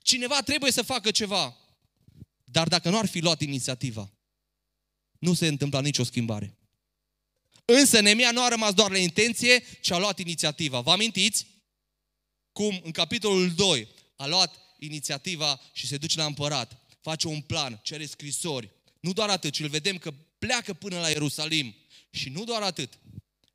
[0.02, 1.58] Cineva trebuie să facă ceva.
[2.44, 4.12] Dar dacă nu ar fi luat inițiativa,
[5.20, 6.58] nu se întâmpla nicio schimbare.
[7.80, 10.80] Însă Nemia nu a rămas doar la intenție, ci a luat inițiativa.
[10.80, 11.46] Vă amintiți?
[12.54, 17.80] cum în capitolul 2 a luat inițiativa și se duce la împărat, face un plan,
[17.84, 18.72] cere scrisori.
[19.00, 21.76] Nu doar atât, ci îl vedem că pleacă până la Ierusalim.
[22.10, 23.00] Și nu doar atât,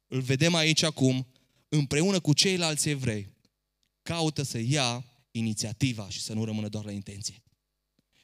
[0.07, 1.27] îl vedem aici acum,
[1.69, 3.29] împreună cu ceilalți evrei,
[4.03, 7.43] caută să ia inițiativa și să nu rămână doar la intenție.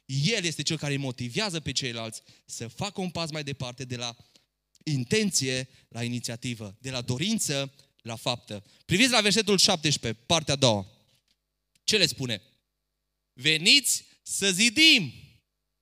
[0.07, 3.97] El este cel care îi motivează pe ceilalți să facă un pas mai departe de
[3.97, 4.17] la
[4.85, 8.65] intenție la inițiativă, de la dorință la faptă.
[8.85, 10.87] Priviți la versetul 17, partea a doua.
[11.85, 12.43] Ce le spune?
[13.33, 15.13] Veniți să zidim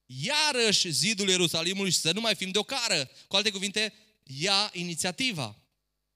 [0.07, 3.11] iarăși zidul Ierusalimului și să nu mai fim de cară.
[3.29, 5.57] Cu alte cuvinte, ia inițiativa.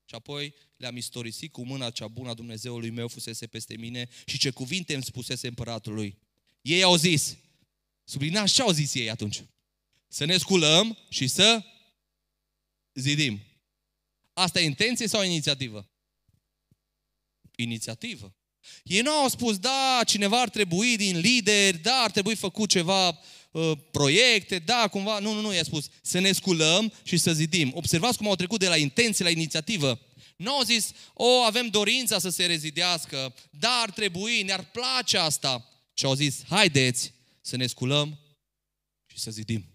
[0.05, 4.39] Și apoi le-am istorisit cu mâna cea bună a Dumnezeului meu fusese peste mine și
[4.39, 6.19] ce cuvinte îmi spusese împăratului.
[6.61, 7.37] Ei au zis,
[8.05, 9.43] sublinați ce au zis ei atunci?
[10.09, 11.65] Să ne sculăm și să
[13.01, 13.41] zidim.
[14.33, 15.91] Asta e intenție sau inițiativă?
[17.57, 18.35] Inițiativă.
[18.83, 23.09] Ei nu au spus, da, cineva ar trebui din lideri, da, ar trebui făcut ceva
[23.51, 25.19] uh, proiecte, da, cumva.
[25.19, 27.73] Nu, nu, nu, i-a spus, să ne sculăm și să zidim.
[27.75, 30.01] Observați cum au trecut de la intenție la inițiativă.
[30.37, 35.69] Nu au zis, o, avem dorința să se rezidească, da, ar trebui, ne-ar place asta.
[35.95, 38.19] Și au zis, haideți să ne sculăm
[39.07, 39.67] și să zidim.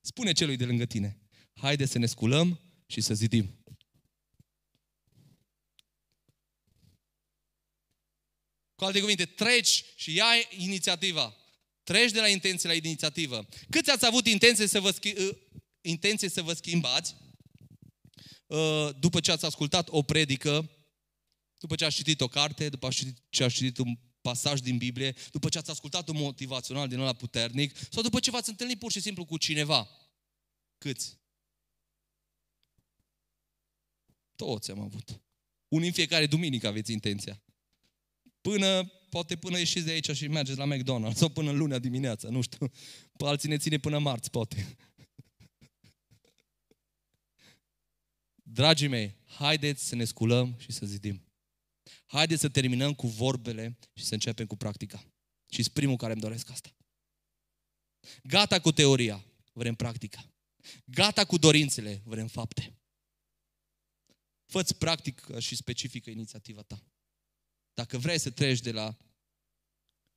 [0.00, 1.18] Spune celui de lângă tine,
[1.60, 3.58] haide să ne sculăm și să zidim.
[8.74, 11.36] Cu alte cuvinte, treci și ia inițiativa.
[11.82, 13.48] Treci de la intenție la inițiativă.
[13.70, 15.36] Câți ați avut intenție să vă, schi- uh,
[15.80, 17.14] intenție să vă schimbați
[18.46, 20.70] uh, după ce ați ascultat o predică,
[21.58, 22.88] după ce ați citit o carte, după
[23.28, 27.12] ce ați citit un pasaj din Biblie, după ce ați ascultat un motivațional din ăla
[27.12, 29.88] puternic sau după ce v-ați întâlnit pur și simplu cu cineva?
[30.78, 31.18] Câți?
[34.38, 35.20] Toți am avut.
[35.68, 37.42] Unii în fiecare duminică aveți intenția.
[38.40, 42.40] Până, poate până ieșiți de aici și mergeți la McDonald's sau până luna dimineața, nu
[42.40, 42.70] știu.
[43.16, 44.76] Pe alții ne ține până marți, poate.
[48.34, 51.22] Dragii mei, haideți să ne sculăm și să zidim.
[52.06, 55.04] Haideți să terminăm cu vorbele și să începem cu practica.
[55.48, 56.76] Și sunt primul care îmi doresc asta.
[58.22, 60.32] Gata cu teoria, vrem practica.
[60.84, 62.77] Gata cu dorințele, vrem fapte.
[64.48, 66.82] Fă-ți practică și specifică inițiativa ta.
[67.74, 68.96] Dacă vrei să treci de la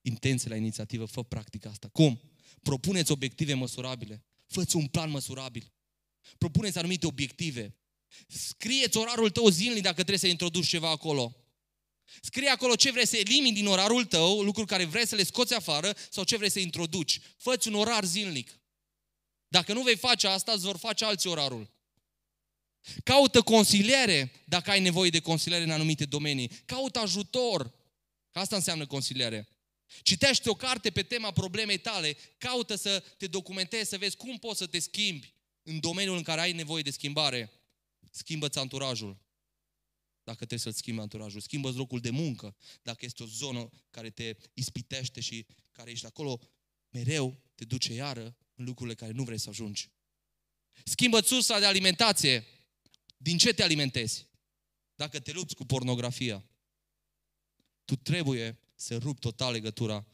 [0.02, 1.88] intenție la inițiativă, fă practica asta.
[1.88, 2.22] Cum?
[2.62, 4.24] Propuneți obiective măsurabile.
[4.48, 5.72] Fă-ți un plan măsurabil.
[6.38, 7.76] Propuneți anumite obiective.
[8.28, 11.36] Scrieți orarul tău zilnic dacă trebuie să introduci ceva acolo.
[12.22, 15.54] Scrie acolo ce vrei să elimini din orarul tău, lucruri care vrei să le scoți
[15.54, 17.20] afară sau ce vrei să introduci.
[17.38, 18.60] Fă-ți un orar zilnic.
[19.48, 21.70] Dacă nu vei face asta, îți vor face alții orarul.
[23.04, 26.48] Caută consiliere dacă ai nevoie de consiliere în anumite domenii.
[26.66, 27.74] Caută ajutor.
[28.32, 29.48] Asta înseamnă consiliere.
[30.02, 34.58] Citește o carte pe tema problemei tale, caută să te documentezi, să vezi cum poți
[34.58, 37.52] să te schimbi în domeniul în care ai nevoie de schimbare.
[38.12, 39.18] Schimbă-ți anturajul.
[40.24, 41.42] Dacă trebuie să-ți schimbi anturajul.
[41.42, 42.56] Schimbă-ți locul de muncă.
[42.82, 46.40] Dacă este o zonă care te ispitește și care ești acolo
[46.90, 49.90] mereu, te duce iară în lucrurile care nu vrei să ajungi.
[50.84, 52.46] Schimbă sursa de alimentație.
[53.22, 54.28] Din ce te alimentezi?
[54.96, 56.46] Dacă te lupți cu pornografia,
[57.86, 60.06] tu trebuie să rupi total legătura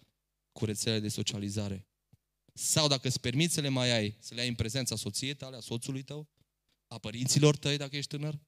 [0.52, 1.88] cu rețelele de socializare.
[2.54, 5.56] Sau dacă îți permiți să le mai ai, să le ai în prezența soției tale,
[5.56, 6.28] a soțului tău,
[6.88, 8.40] a părinților tăi dacă ești tânăr.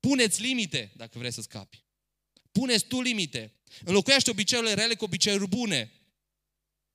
[0.00, 1.84] Puneți limite dacă vrei să scapi.
[2.52, 3.54] Puneți tu limite.
[3.84, 5.92] Înlocuiește obiceiurile rele cu obiceiuri bune.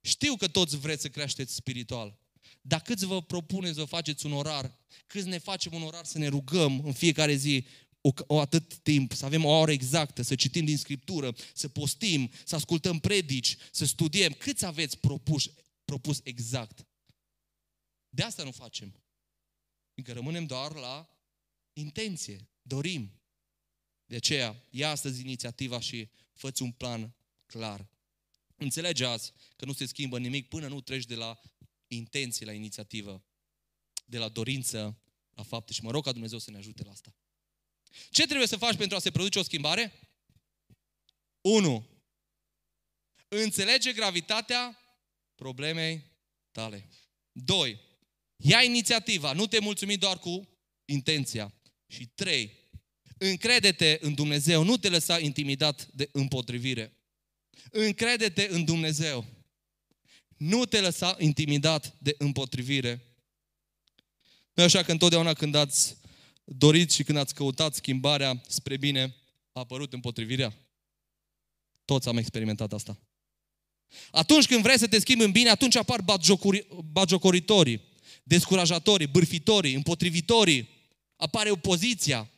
[0.02, 2.19] Știu că toți vreți să creșteți spiritual.
[2.67, 4.80] Dar câți vă propuneți să faceți un orar?
[5.08, 7.65] Câți ne facem un orar să ne rugăm în fiecare zi
[8.01, 12.32] o, o atât timp, să avem o oră exactă, să citim din Scriptură, să postim,
[12.45, 14.34] să ascultăm predici, să studiem.
[14.34, 15.51] Câți aveți propus,
[15.86, 16.88] propus exact?
[18.10, 19.04] De asta nu facem.
[19.93, 21.10] Încă rămânem doar la
[21.73, 23.12] intenție, dorim.
[24.06, 27.88] De aceea, ia astăzi inițiativa și fă un plan clar.
[28.56, 31.39] Înțelege azi că nu se schimbă nimic până nu treci de la
[31.88, 33.24] intenție la inițiativă,
[34.06, 35.74] de la dorință la fapte.
[35.74, 37.15] Și mă rog ca Dumnezeu să ne ajute la asta.
[38.10, 39.93] Ce trebuie să faci pentru a se produce o schimbare?
[41.41, 41.89] 1.
[43.28, 44.80] Înțelege gravitatea
[45.36, 46.04] problemei
[46.52, 46.89] tale.
[47.32, 47.80] 2.
[48.38, 50.50] Ia inițiativa, nu te mulțumi doar cu
[50.86, 51.54] intenția.
[51.88, 52.63] Și 3.
[53.17, 56.98] Încrede-te în Dumnezeu, nu te lăsa intimidat de împotrivire.
[57.71, 59.35] Încrede-te în Dumnezeu.
[60.46, 63.02] Nu te lăsa intimidat de împotrivire.
[64.54, 65.98] Nu așa că întotdeauna când ați
[66.44, 69.16] dorit și când ați căutat schimbarea spre bine,
[69.52, 70.54] a apărut împotrivirea?
[71.86, 73.00] Toți am experimentat asta.
[74.12, 76.04] Atunci când vrei să te schimbi în bine, atunci apar
[76.92, 77.82] bagiocoritorii,
[78.24, 80.70] descurajatorii, bârfitorii, împotrivitorii.
[81.16, 82.30] Apare opoziția.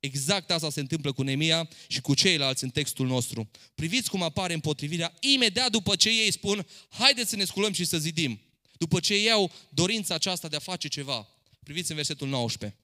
[0.00, 3.50] Exact asta se întâmplă cu Nemia și cu ceilalți în textul nostru.
[3.74, 7.98] Priviți cum apare împotrivirea imediat după ce ei spun, haideți să ne sculăm și să
[7.98, 8.40] zidim.
[8.78, 11.28] După ce iau dorința aceasta de a face ceva.
[11.62, 12.78] Priviți în versetul 19.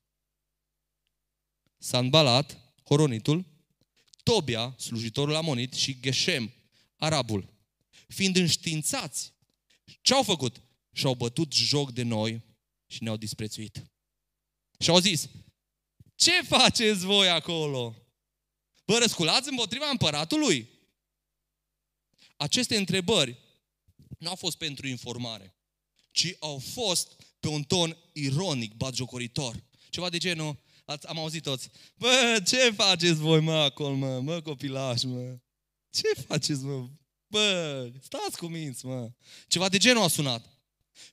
[1.78, 3.44] Sanbalat, Horonitul,
[4.22, 6.52] Tobia, slujitorul Amonit și Geshem,
[6.96, 7.48] Arabul,
[8.08, 9.32] fiind înștiințați,
[10.02, 10.62] ce-au făcut?
[10.92, 12.42] Și-au bătut joc de noi
[12.86, 13.90] și ne-au disprețuit.
[14.78, 15.28] Și au zis,
[16.16, 17.94] ce faceți voi acolo?
[18.84, 20.68] Vă răsculați împotriva împăratului?
[22.36, 23.38] Aceste întrebări
[24.18, 25.56] nu au fost pentru informare,
[26.10, 29.64] ci au fost pe un ton ironic, batjocoritor.
[29.90, 34.40] Ceva de genul, ați, am auzit toți, bă, ce faceți voi, mă, acolo, mă, mă,
[34.40, 35.38] copilaș, mă?
[35.90, 36.88] Ce faceți, mă?
[37.26, 39.10] Bă, stați cu minți, mă.
[39.48, 40.60] Ceva de genul a sunat.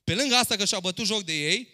[0.04, 1.68] Pe lângă asta că și-au bătut joc de ei,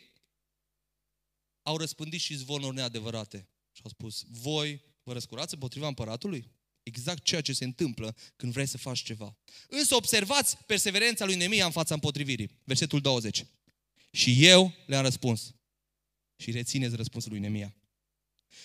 [1.71, 3.49] au răspândit și zvonuri neadevărate.
[3.73, 6.51] Și au spus, voi vă răscurați împotriva împăratului?
[6.83, 9.37] Exact ceea ce se întâmplă când vrei să faci ceva.
[9.69, 12.51] Însă observați perseverența lui Nemia în fața împotrivirii.
[12.65, 13.45] Versetul 20.
[14.11, 15.55] Și eu le-am răspuns.
[16.37, 17.75] Și rețineți răspunsul lui Nemia.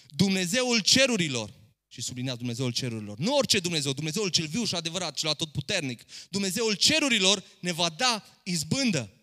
[0.07, 1.53] Dumnezeul cerurilor,
[1.87, 6.73] și sublinează Dumnezeul cerurilor, nu orice Dumnezeu, Dumnezeul cel viu și adevărat, cel atotputernic, Dumnezeul
[6.73, 9.15] cerurilor ne va da izbândă.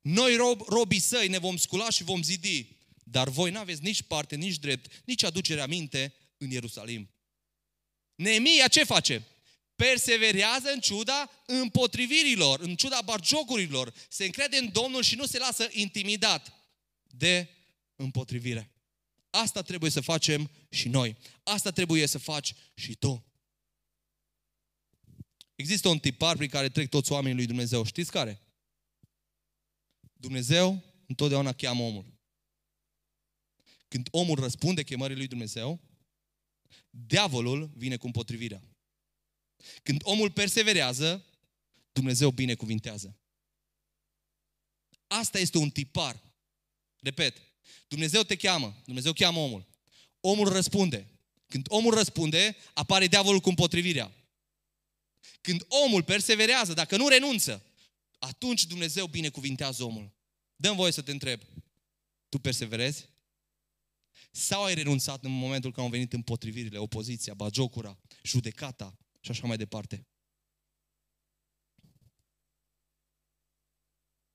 [0.00, 2.79] Noi, rob, robii săi, ne vom scula și vom zidi,
[3.10, 7.10] dar voi n-aveți nici parte, nici drept, nici aducere aminte în Ierusalim.
[8.14, 9.26] Neemia ce face?
[9.74, 15.68] Perseverează în ciuda împotrivirilor, în ciuda barjocurilor, se încrede în Domnul și nu se lasă
[15.70, 16.52] intimidat
[17.02, 17.48] de
[17.96, 18.70] împotrivire.
[19.30, 21.16] Asta trebuie să facem și noi.
[21.42, 23.24] Asta trebuie să faci și tu.
[25.54, 27.84] Există un tipar prin care trec toți oamenii lui Dumnezeu.
[27.84, 28.40] Știți care?
[30.12, 32.09] Dumnezeu întotdeauna cheamă omul.
[33.90, 35.80] Când omul răspunde chemării lui Dumnezeu,
[36.90, 38.62] diavolul vine cu împotrivirea.
[39.82, 41.24] Când omul perseverează,
[41.92, 43.16] Dumnezeu binecuvintează.
[45.06, 46.22] Asta este un tipar.
[47.00, 47.36] Repet,
[47.88, 49.66] Dumnezeu te cheamă, Dumnezeu cheamă omul.
[50.20, 51.06] Omul răspunde.
[51.46, 54.12] Când omul răspunde, apare diavolul cu împotrivirea.
[55.40, 57.64] Când omul perseverează, dacă nu renunță,
[58.18, 60.12] atunci Dumnezeu binecuvintează omul.
[60.56, 61.40] Dăm voie să te întreb.
[62.28, 63.08] Tu perseverezi?
[64.30, 69.56] Sau ai renunțat în momentul când au venit împotrivirile, opoziția, bagiocura, judecata și așa mai
[69.56, 70.06] departe?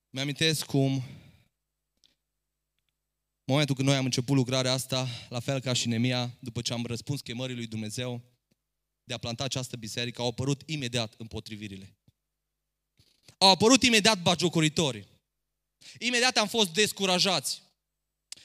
[0.09, 1.03] Mi-amintesc cum
[3.45, 6.85] momentul când noi am început lucrarea asta, la fel ca și Nemia, după ce am
[6.85, 8.21] răspuns chemării lui Dumnezeu
[9.03, 11.97] de a planta această biserică, au apărut imediat împotrivirile.
[13.37, 15.07] Au apărut imediat bagiocoritorii.
[15.99, 17.61] Imediat am fost descurajați.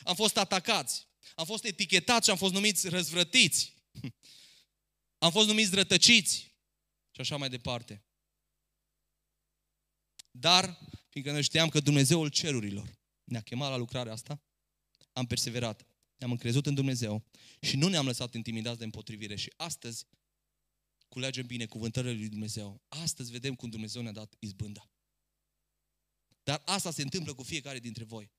[0.05, 1.07] Am fost atacați.
[1.41, 3.75] Am fost etichetați și am fost numiți răzvrătiți.
[5.25, 6.37] Am fost numiți rătăciți.
[7.11, 8.05] Și așa mai departe.
[10.31, 14.43] Dar, fiindcă noi știam că Dumnezeul cerurilor ne-a chemat la lucrarea asta,
[15.13, 17.25] am perseverat, ne-am încrezut în Dumnezeu
[17.61, 19.37] și nu ne-am lăsat intimidați de împotrivire.
[19.37, 20.07] Și astăzi
[21.09, 22.83] culegem bine cuvântările lui Dumnezeu.
[22.89, 24.91] Astăzi vedem cum Dumnezeu ne-a dat izbânda.
[26.43, 28.31] Dar asta se întâmplă cu fiecare dintre voi.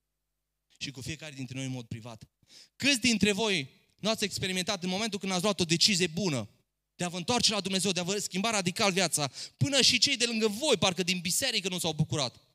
[0.81, 2.29] Și cu fiecare dintre noi în mod privat.
[2.75, 6.49] Câți dintre voi nu ați experimentat în momentul când ați luat o decizie bună
[6.95, 10.17] de a vă întoarce la Dumnezeu, de a vă schimba radical viața, până și cei
[10.17, 12.47] de lângă voi, parcă din biserică nu s-au bucurat.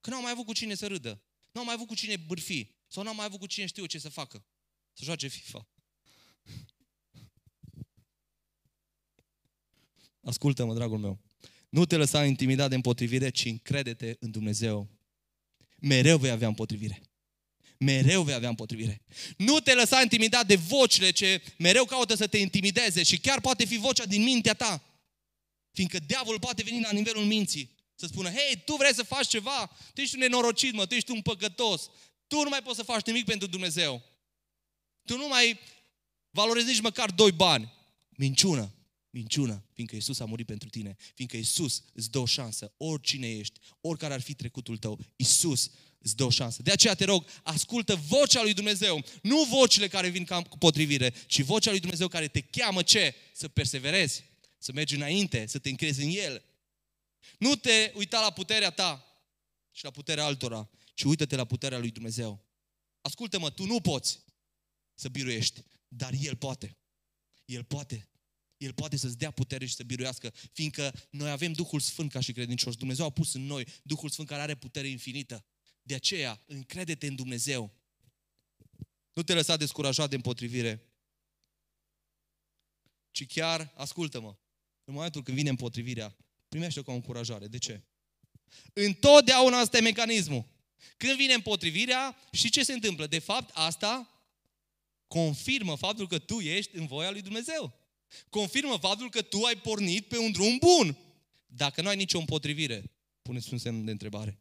[0.00, 3.02] Că n-au mai avut cu cine să râdă, n-au mai avut cu cine bârfi, sau
[3.02, 4.44] n-au mai avut cu cine știu ce să facă.
[4.92, 5.68] Să joace FIFA.
[10.20, 11.20] Ascultă-mă, dragul meu.
[11.68, 14.88] Nu te lăsa intimidat de împotrivire, ci încrede-te în Dumnezeu.
[15.80, 17.02] Mereu vei avea împotrivire.
[17.84, 19.02] Mereu vei avea împotrivire.
[19.36, 23.64] Nu te lăsa intimidat de vocile ce mereu caută să te intimideze și chiar poate
[23.64, 24.82] fi vocea din mintea ta.
[25.72, 29.70] Fiindcă diavolul poate veni la nivelul minții să spună, hei, tu vrei să faci ceva?
[29.94, 31.90] Tu ești un nenorocit, mă, tu ești un păcătos.
[32.26, 34.02] Tu nu mai poți să faci nimic pentru Dumnezeu.
[35.04, 35.58] Tu nu mai
[36.30, 37.72] valorezi nici măcar doi bani.
[38.08, 38.74] Minciună.
[39.10, 43.60] Minciună, fiindcă Isus a murit pentru tine, fiindcă Isus îți dă o șansă, oricine ești,
[43.80, 45.70] oricare ar fi trecutul tău, Isus
[46.04, 46.62] îți dă o șansă.
[46.62, 51.14] De aceea te rog, ascultă vocea lui Dumnezeu, nu vocile care vin ca cu potrivire,
[51.26, 53.14] ci vocea lui Dumnezeu care te cheamă ce?
[53.32, 54.24] Să perseverezi,
[54.58, 56.42] să mergi înainte, să te încrezi în El.
[57.38, 59.06] Nu te uita la puterea ta
[59.72, 62.44] și la puterea altora, ci uită-te la puterea lui Dumnezeu.
[63.00, 64.18] Ascultă-mă, tu nu poți
[64.94, 66.76] să biruiești, dar El poate.
[67.44, 68.08] El poate
[68.56, 72.32] el poate să-ți dea putere și să biruiască, fiindcă noi avem Duhul Sfânt ca și
[72.32, 72.76] credincioși.
[72.76, 75.44] Dumnezeu a pus în noi Duhul Sfânt care are putere infinită.
[75.84, 77.72] De aceea, încrede-te în Dumnezeu.
[79.12, 80.88] Nu te lăsa descurajat de împotrivire,
[83.10, 84.36] ci chiar, ascultă-mă,
[84.84, 86.16] în momentul când vine împotrivirea,
[86.48, 87.46] primește-o ca o încurajare.
[87.46, 87.82] De ce?
[88.72, 90.44] Întotdeauna asta e mecanismul.
[90.96, 93.06] Când vine împotrivirea, și ce se întâmplă?
[93.06, 94.08] De fapt, asta
[95.06, 97.84] confirmă faptul că tu ești în voia lui Dumnezeu
[98.28, 100.98] confirmă faptul că tu ai pornit pe un drum bun.
[101.46, 102.84] Dacă nu ai nicio împotrivire,
[103.22, 104.38] puneți un semn de întrebare.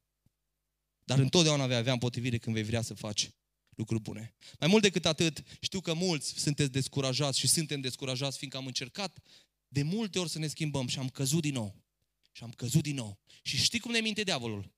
[1.05, 3.29] Dar întotdeauna vei avea împotrivire când vei vrea să faci
[3.75, 4.35] lucruri bune.
[4.59, 9.19] Mai mult decât atât, știu că mulți sunteți descurajați și suntem descurajați fiindcă am încercat
[9.67, 11.83] de multe ori să ne schimbăm și am căzut din nou.
[12.31, 13.19] Și am căzut din nou.
[13.43, 14.71] Și știi cum ne minte diavolul?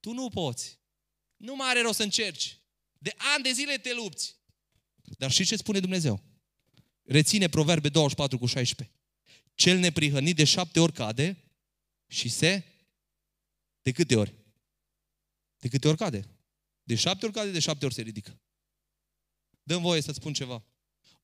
[0.00, 0.80] Tu nu poți.
[1.36, 2.58] Nu mai are rost să încerci.
[2.98, 4.36] De ani de zile te lupți.
[5.18, 6.22] Dar și ce spune Dumnezeu?
[7.02, 8.96] Reține Proverbe 24 cu 16.
[9.54, 11.36] Cel neprihănit de șapte ori cade
[12.06, 12.62] și se...
[13.82, 14.34] De câte ori?
[15.62, 16.28] De câte ori cade?
[16.82, 18.40] De șapte ori cade, de șapte ori se ridică.
[19.62, 20.64] Dăm voie să spun ceva.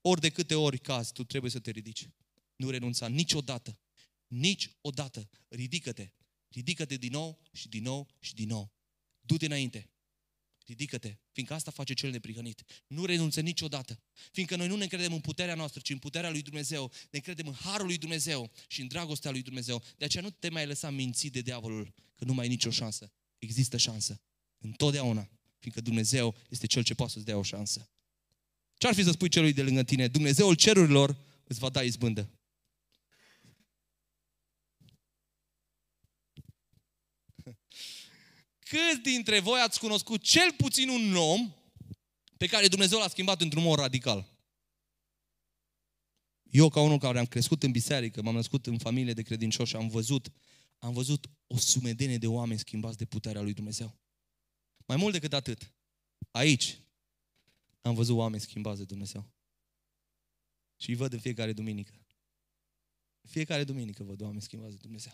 [0.01, 2.09] Ori de câte ori cazi, tu trebuie să te ridici.
[2.57, 3.80] Nu renunța niciodată.
[4.26, 5.28] Niciodată.
[5.49, 6.11] Ridică-te.
[6.49, 8.72] Ridică-te din nou și din nou și din nou.
[9.20, 9.91] Du-te înainte.
[10.66, 12.62] Ridică-te, fiindcă asta face cel neprihănit.
[12.86, 14.03] Nu renunță niciodată.
[14.32, 16.93] Fiindcă noi nu ne credem în puterea noastră, ci în puterea lui Dumnezeu.
[17.11, 19.82] Ne credem în harul lui Dumnezeu și în dragostea lui Dumnezeu.
[19.97, 23.12] De aceea nu te mai lăsa mințit de diavolul, că nu mai ai nicio șansă.
[23.39, 24.20] Există șansă.
[24.59, 25.28] Întotdeauna.
[25.59, 27.91] Fiindcă Dumnezeu este Cel ce poate să-ți dea o șansă.
[28.74, 30.09] Ce-ar fi să spui celui de lângă tine?
[30.09, 32.30] Dumnezeul cerurilor îți va da izbândă.
[38.68, 41.53] Câți dintre voi ați cunoscut cel puțin un om
[42.36, 44.36] pe care Dumnezeu l-a schimbat într-un mod radical?
[46.51, 49.89] Eu, ca unul care am crescut în biserică, m-am născut în familie de credincioși, am
[49.89, 50.28] văzut,
[50.79, 53.99] am văzut o sumedenie de oameni schimbați de puterea lui Dumnezeu.
[54.87, 55.72] Mai mult decât atât,
[56.31, 56.81] aici
[57.81, 59.31] am văzut oameni schimbați de Dumnezeu.
[60.76, 62.07] Și îi văd în fiecare duminică.
[63.22, 65.12] Fiecare duminică văd oameni schimbați de Dumnezeu.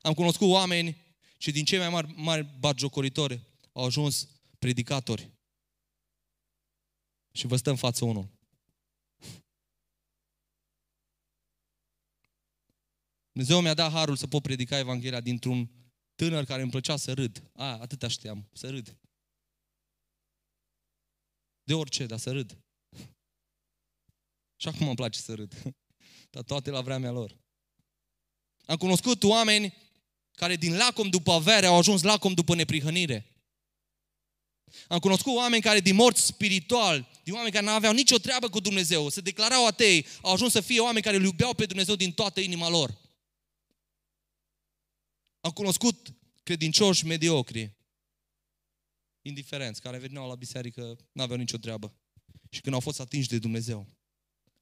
[0.00, 0.96] Am cunoscut oameni
[1.38, 3.40] și din cei mai mari, mari batjocoritori
[3.72, 5.30] au ajuns predicatori.
[7.32, 8.28] Și vă stă în față unul.
[13.32, 15.70] Dumnezeu mi-a dat harul să pot predica Evanghelia dintr-un
[16.14, 17.50] tânăr care îmi plăcea să râd.
[17.52, 18.96] A, atât știam, să râd.
[21.62, 22.58] De orice, dar să râd.
[24.56, 25.62] Și acum îmi place să râd.
[26.32, 27.36] Dar toate la vremea lor.
[28.64, 29.74] Am cunoscut oameni
[30.32, 33.30] care din lacom după avere au ajuns lacom după neprihănire.
[34.88, 38.60] Am cunoscut oameni care din morți spiritual, din oameni care nu aveau nicio treabă cu
[38.60, 42.12] Dumnezeu, se declarau atei, au ajuns să fie oameni care îl iubeau pe Dumnezeu din
[42.12, 42.98] toată inima lor.
[45.40, 47.76] Am cunoscut credincioși mediocri,
[49.22, 51.94] indiferenți, care veneau la biserică, nu aveau nicio treabă.
[52.50, 53.96] Și când au fost atinși de Dumnezeu,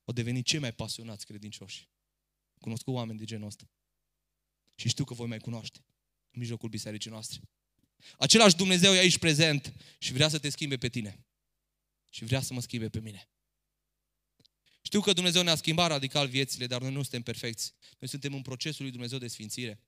[0.05, 1.89] au devenit cei mai pasionați credincioși.
[2.61, 3.71] Cunoscut oameni de genul ăsta.
[4.75, 5.85] Și știu că voi mai cunoaște
[6.31, 7.41] în mijlocul bisericii noastre.
[8.19, 11.25] Același Dumnezeu e aici prezent și vrea să te schimbe pe tine.
[12.11, 13.29] Și vrea să mă schimbe pe mine.
[14.83, 17.75] Știu că Dumnezeu ne-a schimbat radical viețile, dar noi nu suntem perfecți.
[17.99, 19.81] Noi suntem în procesul lui Dumnezeu de sfințire.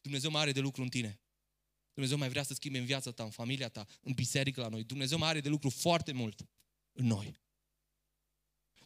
[0.00, 1.20] Dumnezeu mai are de lucru în tine.
[1.92, 4.84] Dumnezeu mai vrea să schimbe în viața ta, în familia ta, în biserică la noi.
[4.84, 6.46] Dumnezeu mai are de lucru foarte mult
[6.92, 7.40] în noi.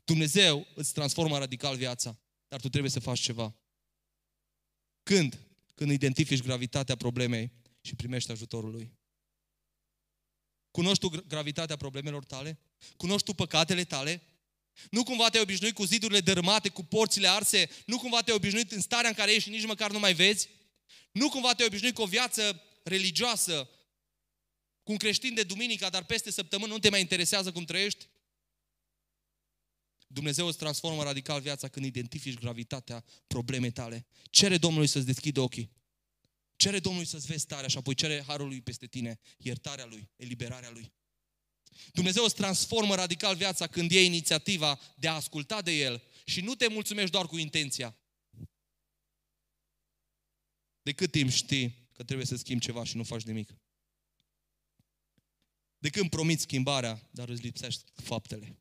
[0.04, 2.18] Dumnezeu îți transformă radical viața,
[2.48, 3.54] dar tu trebuie să faci ceva.
[5.02, 5.38] Când?
[5.74, 8.92] Când identifici gravitatea problemei și primești ajutorul lui.
[10.70, 12.58] Cunoști tu gravitatea problemelor tale?
[12.96, 14.22] Cunoști tu păcatele tale?
[14.90, 17.70] Nu cumva te-ai obișnuit cu zidurile dărâmate, cu porțile arse?
[17.86, 20.48] Nu cumva te-ai obișnuit în starea în care ești și nici măcar nu mai vezi?
[21.18, 23.68] Nu cumva te-ai obișnuit cu o viață religioasă,
[24.82, 28.08] cu un creștin de duminica, dar peste săptămână nu te mai interesează cum trăiești?
[30.06, 34.06] Dumnezeu îți transformă radical viața când identifici gravitatea problemei tale.
[34.30, 35.70] Cere Domnului să-ți deschidă ochii.
[36.56, 40.70] Cere Domnului să-ți vezi starea și apoi cere harul lui peste tine, iertarea lui, eliberarea
[40.70, 40.92] lui.
[41.92, 46.54] Dumnezeu îți transformă radical viața când iei inițiativa de a asculta de El și nu
[46.54, 47.96] te mulțumești doar cu intenția.
[50.88, 53.54] De cât timp știi că trebuie să schimbi ceva și nu faci nimic?
[55.78, 58.58] De când promiți schimbarea, dar îți lipsești faptele?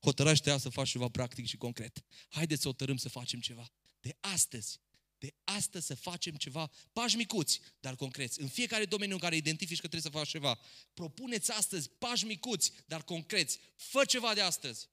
[0.00, 2.04] hotărăște să faci ceva practic și concret.
[2.28, 3.72] Haideți să hotărâm să facem ceva.
[4.00, 4.80] De astăzi,
[5.18, 8.40] de astăzi să facem ceva, pași micuți, dar concreți.
[8.40, 10.58] În fiecare domeniu în care identifici că trebuie să faci ceva,
[10.92, 13.58] propuneți astăzi pași micuți, dar concreți.
[13.76, 14.88] Fă ceva de astăzi.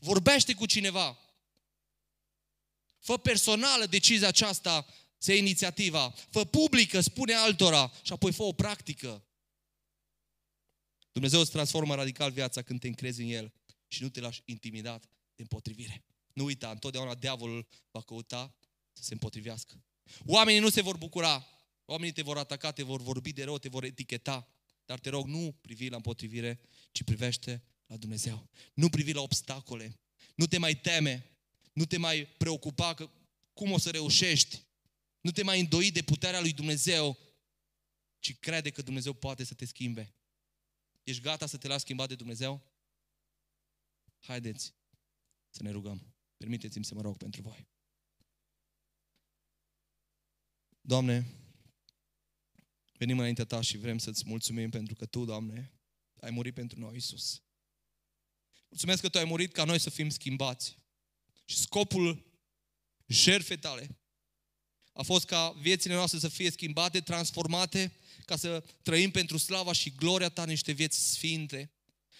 [0.00, 1.18] Vorbește cu cineva.
[2.98, 4.86] Fă personală decizia aceasta,
[5.18, 6.14] să iei inițiativa.
[6.30, 9.24] Fă publică, spune altora și apoi fă o practică.
[11.12, 13.52] Dumnezeu îți transformă radical viața când te încrezi în El
[13.88, 16.04] și nu te lași intimidat de împotrivire.
[16.32, 18.56] Nu uita, întotdeauna diavolul va căuta
[18.92, 19.84] să se împotrivească.
[20.24, 21.46] Oamenii nu se vor bucura,
[21.84, 24.48] oamenii te vor ataca, te vor vorbi de rău, te vor eticheta,
[24.84, 26.60] dar te rog, nu privi la împotrivire,
[26.92, 28.48] ci privește la Dumnezeu.
[28.74, 29.98] Nu privi la obstacole,
[30.34, 31.30] nu te mai teme,
[31.72, 33.10] nu te mai preocupa că
[33.52, 34.65] cum o să reușești,
[35.26, 37.18] nu te mai îndoi de puterea lui Dumnezeu,
[38.18, 40.14] ci crede că Dumnezeu poate să te schimbe.
[41.02, 42.62] Ești gata să te lași schimbat de Dumnezeu?
[44.20, 44.74] Haideți
[45.50, 46.14] să ne rugăm.
[46.36, 47.68] Permiteți-mi să mă rog pentru voi.
[50.80, 51.26] Doamne,
[52.92, 55.72] Venim înaintea Ta și vrem să-ți mulțumim pentru că Tu, Doamne,
[56.20, 57.42] ai murit pentru noi, Isus.
[58.68, 60.76] Mulțumesc că Tu ai murit ca noi să fim schimbați.
[61.44, 62.32] Și scopul
[63.06, 64.00] jertfei Tale
[64.96, 67.92] a fost ca viețile noastre să fie schimbate, transformate,
[68.24, 71.70] ca să trăim pentru slava și gloria Ta niște vieți sfinte.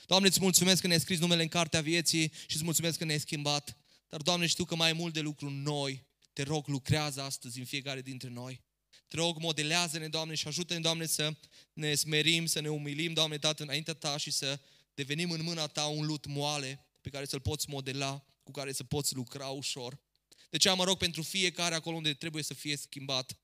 [0.07, 3.21] Doamne, îți mulțumesc că ne-ai scris numele în cartea vieții și îți mulțumesc că ne-ai
[3.21, 3.77] schimbat.
[4.09, 6.05] Dar, Doamne, știu că mai e mult de lucru în noi.
[6.33, 8.65] Te rog, lucrează astăzi în fiecare dintre noi.
[9.09, 11.35] Te rog, modelează-ne, Doamne, și ajută-ne, Doamne, să
[11.73, 14.61] ne smerim, să ne umilim, Doamne, Tată, înaintea Ta și să
[14.95, 18.85] devenim în mâna Ta un lut moale pe care să-l poți modela, cu care să
[18.85, 19.99] poți lucra ușor.
[20.57, 23.39] De ce mă rog pentru fiecare acolo unde trebuie să fie schimbat.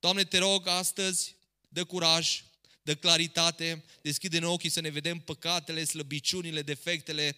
[0.00, 1.36] Doamne, te rog astăzi,
[1.68, 2.42] dă curaj,
[2.82, 7.36] dă claritate, deschide-ne ochii să ne vedem păcatele, slăbiciunile, defectele,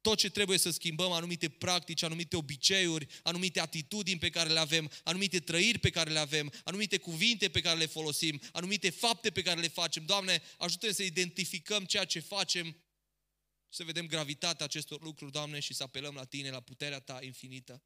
[0.00, 4.90] tot ce trebuie să schimbăm, anumite practici, anumite obiceiuri, anumite atitudini pe care le avem,
[5.04, 9.42] anumite trăiri pe care le avem, anumite cuvinte pe care le folosim, anumite fapte pe
[9.42, 10.04] care le facem.
[10.04, 15.74] Doamne, ajută-ne să identificăm ceea ce facem și să vedem gravitatea acestor lucruri, Doamne, și
[15.74, 17.82] să apelăm la Tine, la puterea Ta infinită.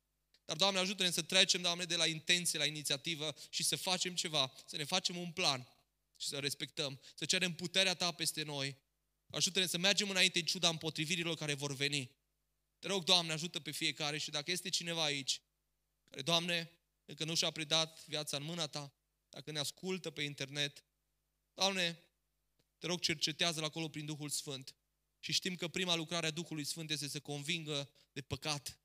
[0.46, 4.52] Dar, Doamne, ajută-ne să trecem, Doamne, de la intenție la inițiativă și să facem ceva,
[4.66, 5.68] să ne facem un plan
[6.16, 8.76] și să respectăm, să cerem puterea Ta peste noi.
[9.30, 12.10] Ajută-ne să mergem înainte în ciuda împotrivirilor care vor veni.
[12.78, 15.40] Te rog, Doamne, ajută pe fiecare și dacă este cineva aici,
[16.08, 16.70] care, Doamne,
[17.04, 18.92] încă nu și-a predat viața în mâna Ta,
[19.28, 20.84] dacă ne ascultă pe internet,
[21.54, 21.98] Doamne,
[22.78, 24.74] te rog, cercetează-l acolo prin Duhul Sfânt.
[25.20, 28.78] Și știm că prima lucrare a Duhului Sfânt este să se convingă de păcat,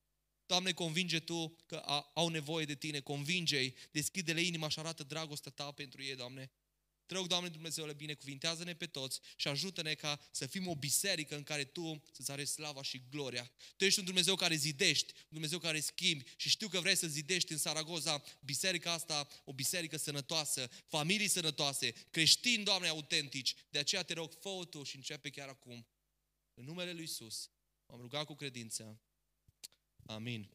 [0.52, 1.76] Doamne, convinge Tu că
[2.14, 6.52] au nevoie de Tine, convinge-i, deschide-le inima și arată dragostea Ta pentru ei, Doamne.
[7.06, 11.44] Te rog, Doamne Dumnezeule, binecuvintează-ne pe toți și ajută-ne ca să fim o biserică în
[11.44, 13.52] care Tu să-ți arăți slava și gloria.
[13.78, 17.08] Tu ești un Dumnezeu care zidești, un Dumnezeu care schimbi și știu că vrei să
[17.08, 23.56] zidești în Saragoza biserica asta, o biserică sănătoasă, familii sănătoase, creștini, Doamne, autentici.
[23.70, 25.88] De aceea te rog, fă Tu și începe chiar acum.
[26.54, 27.50] În numele Lui Isus,
[27.86, 29.02] am rugat cu credință.
[30.10, 30.48] Amin.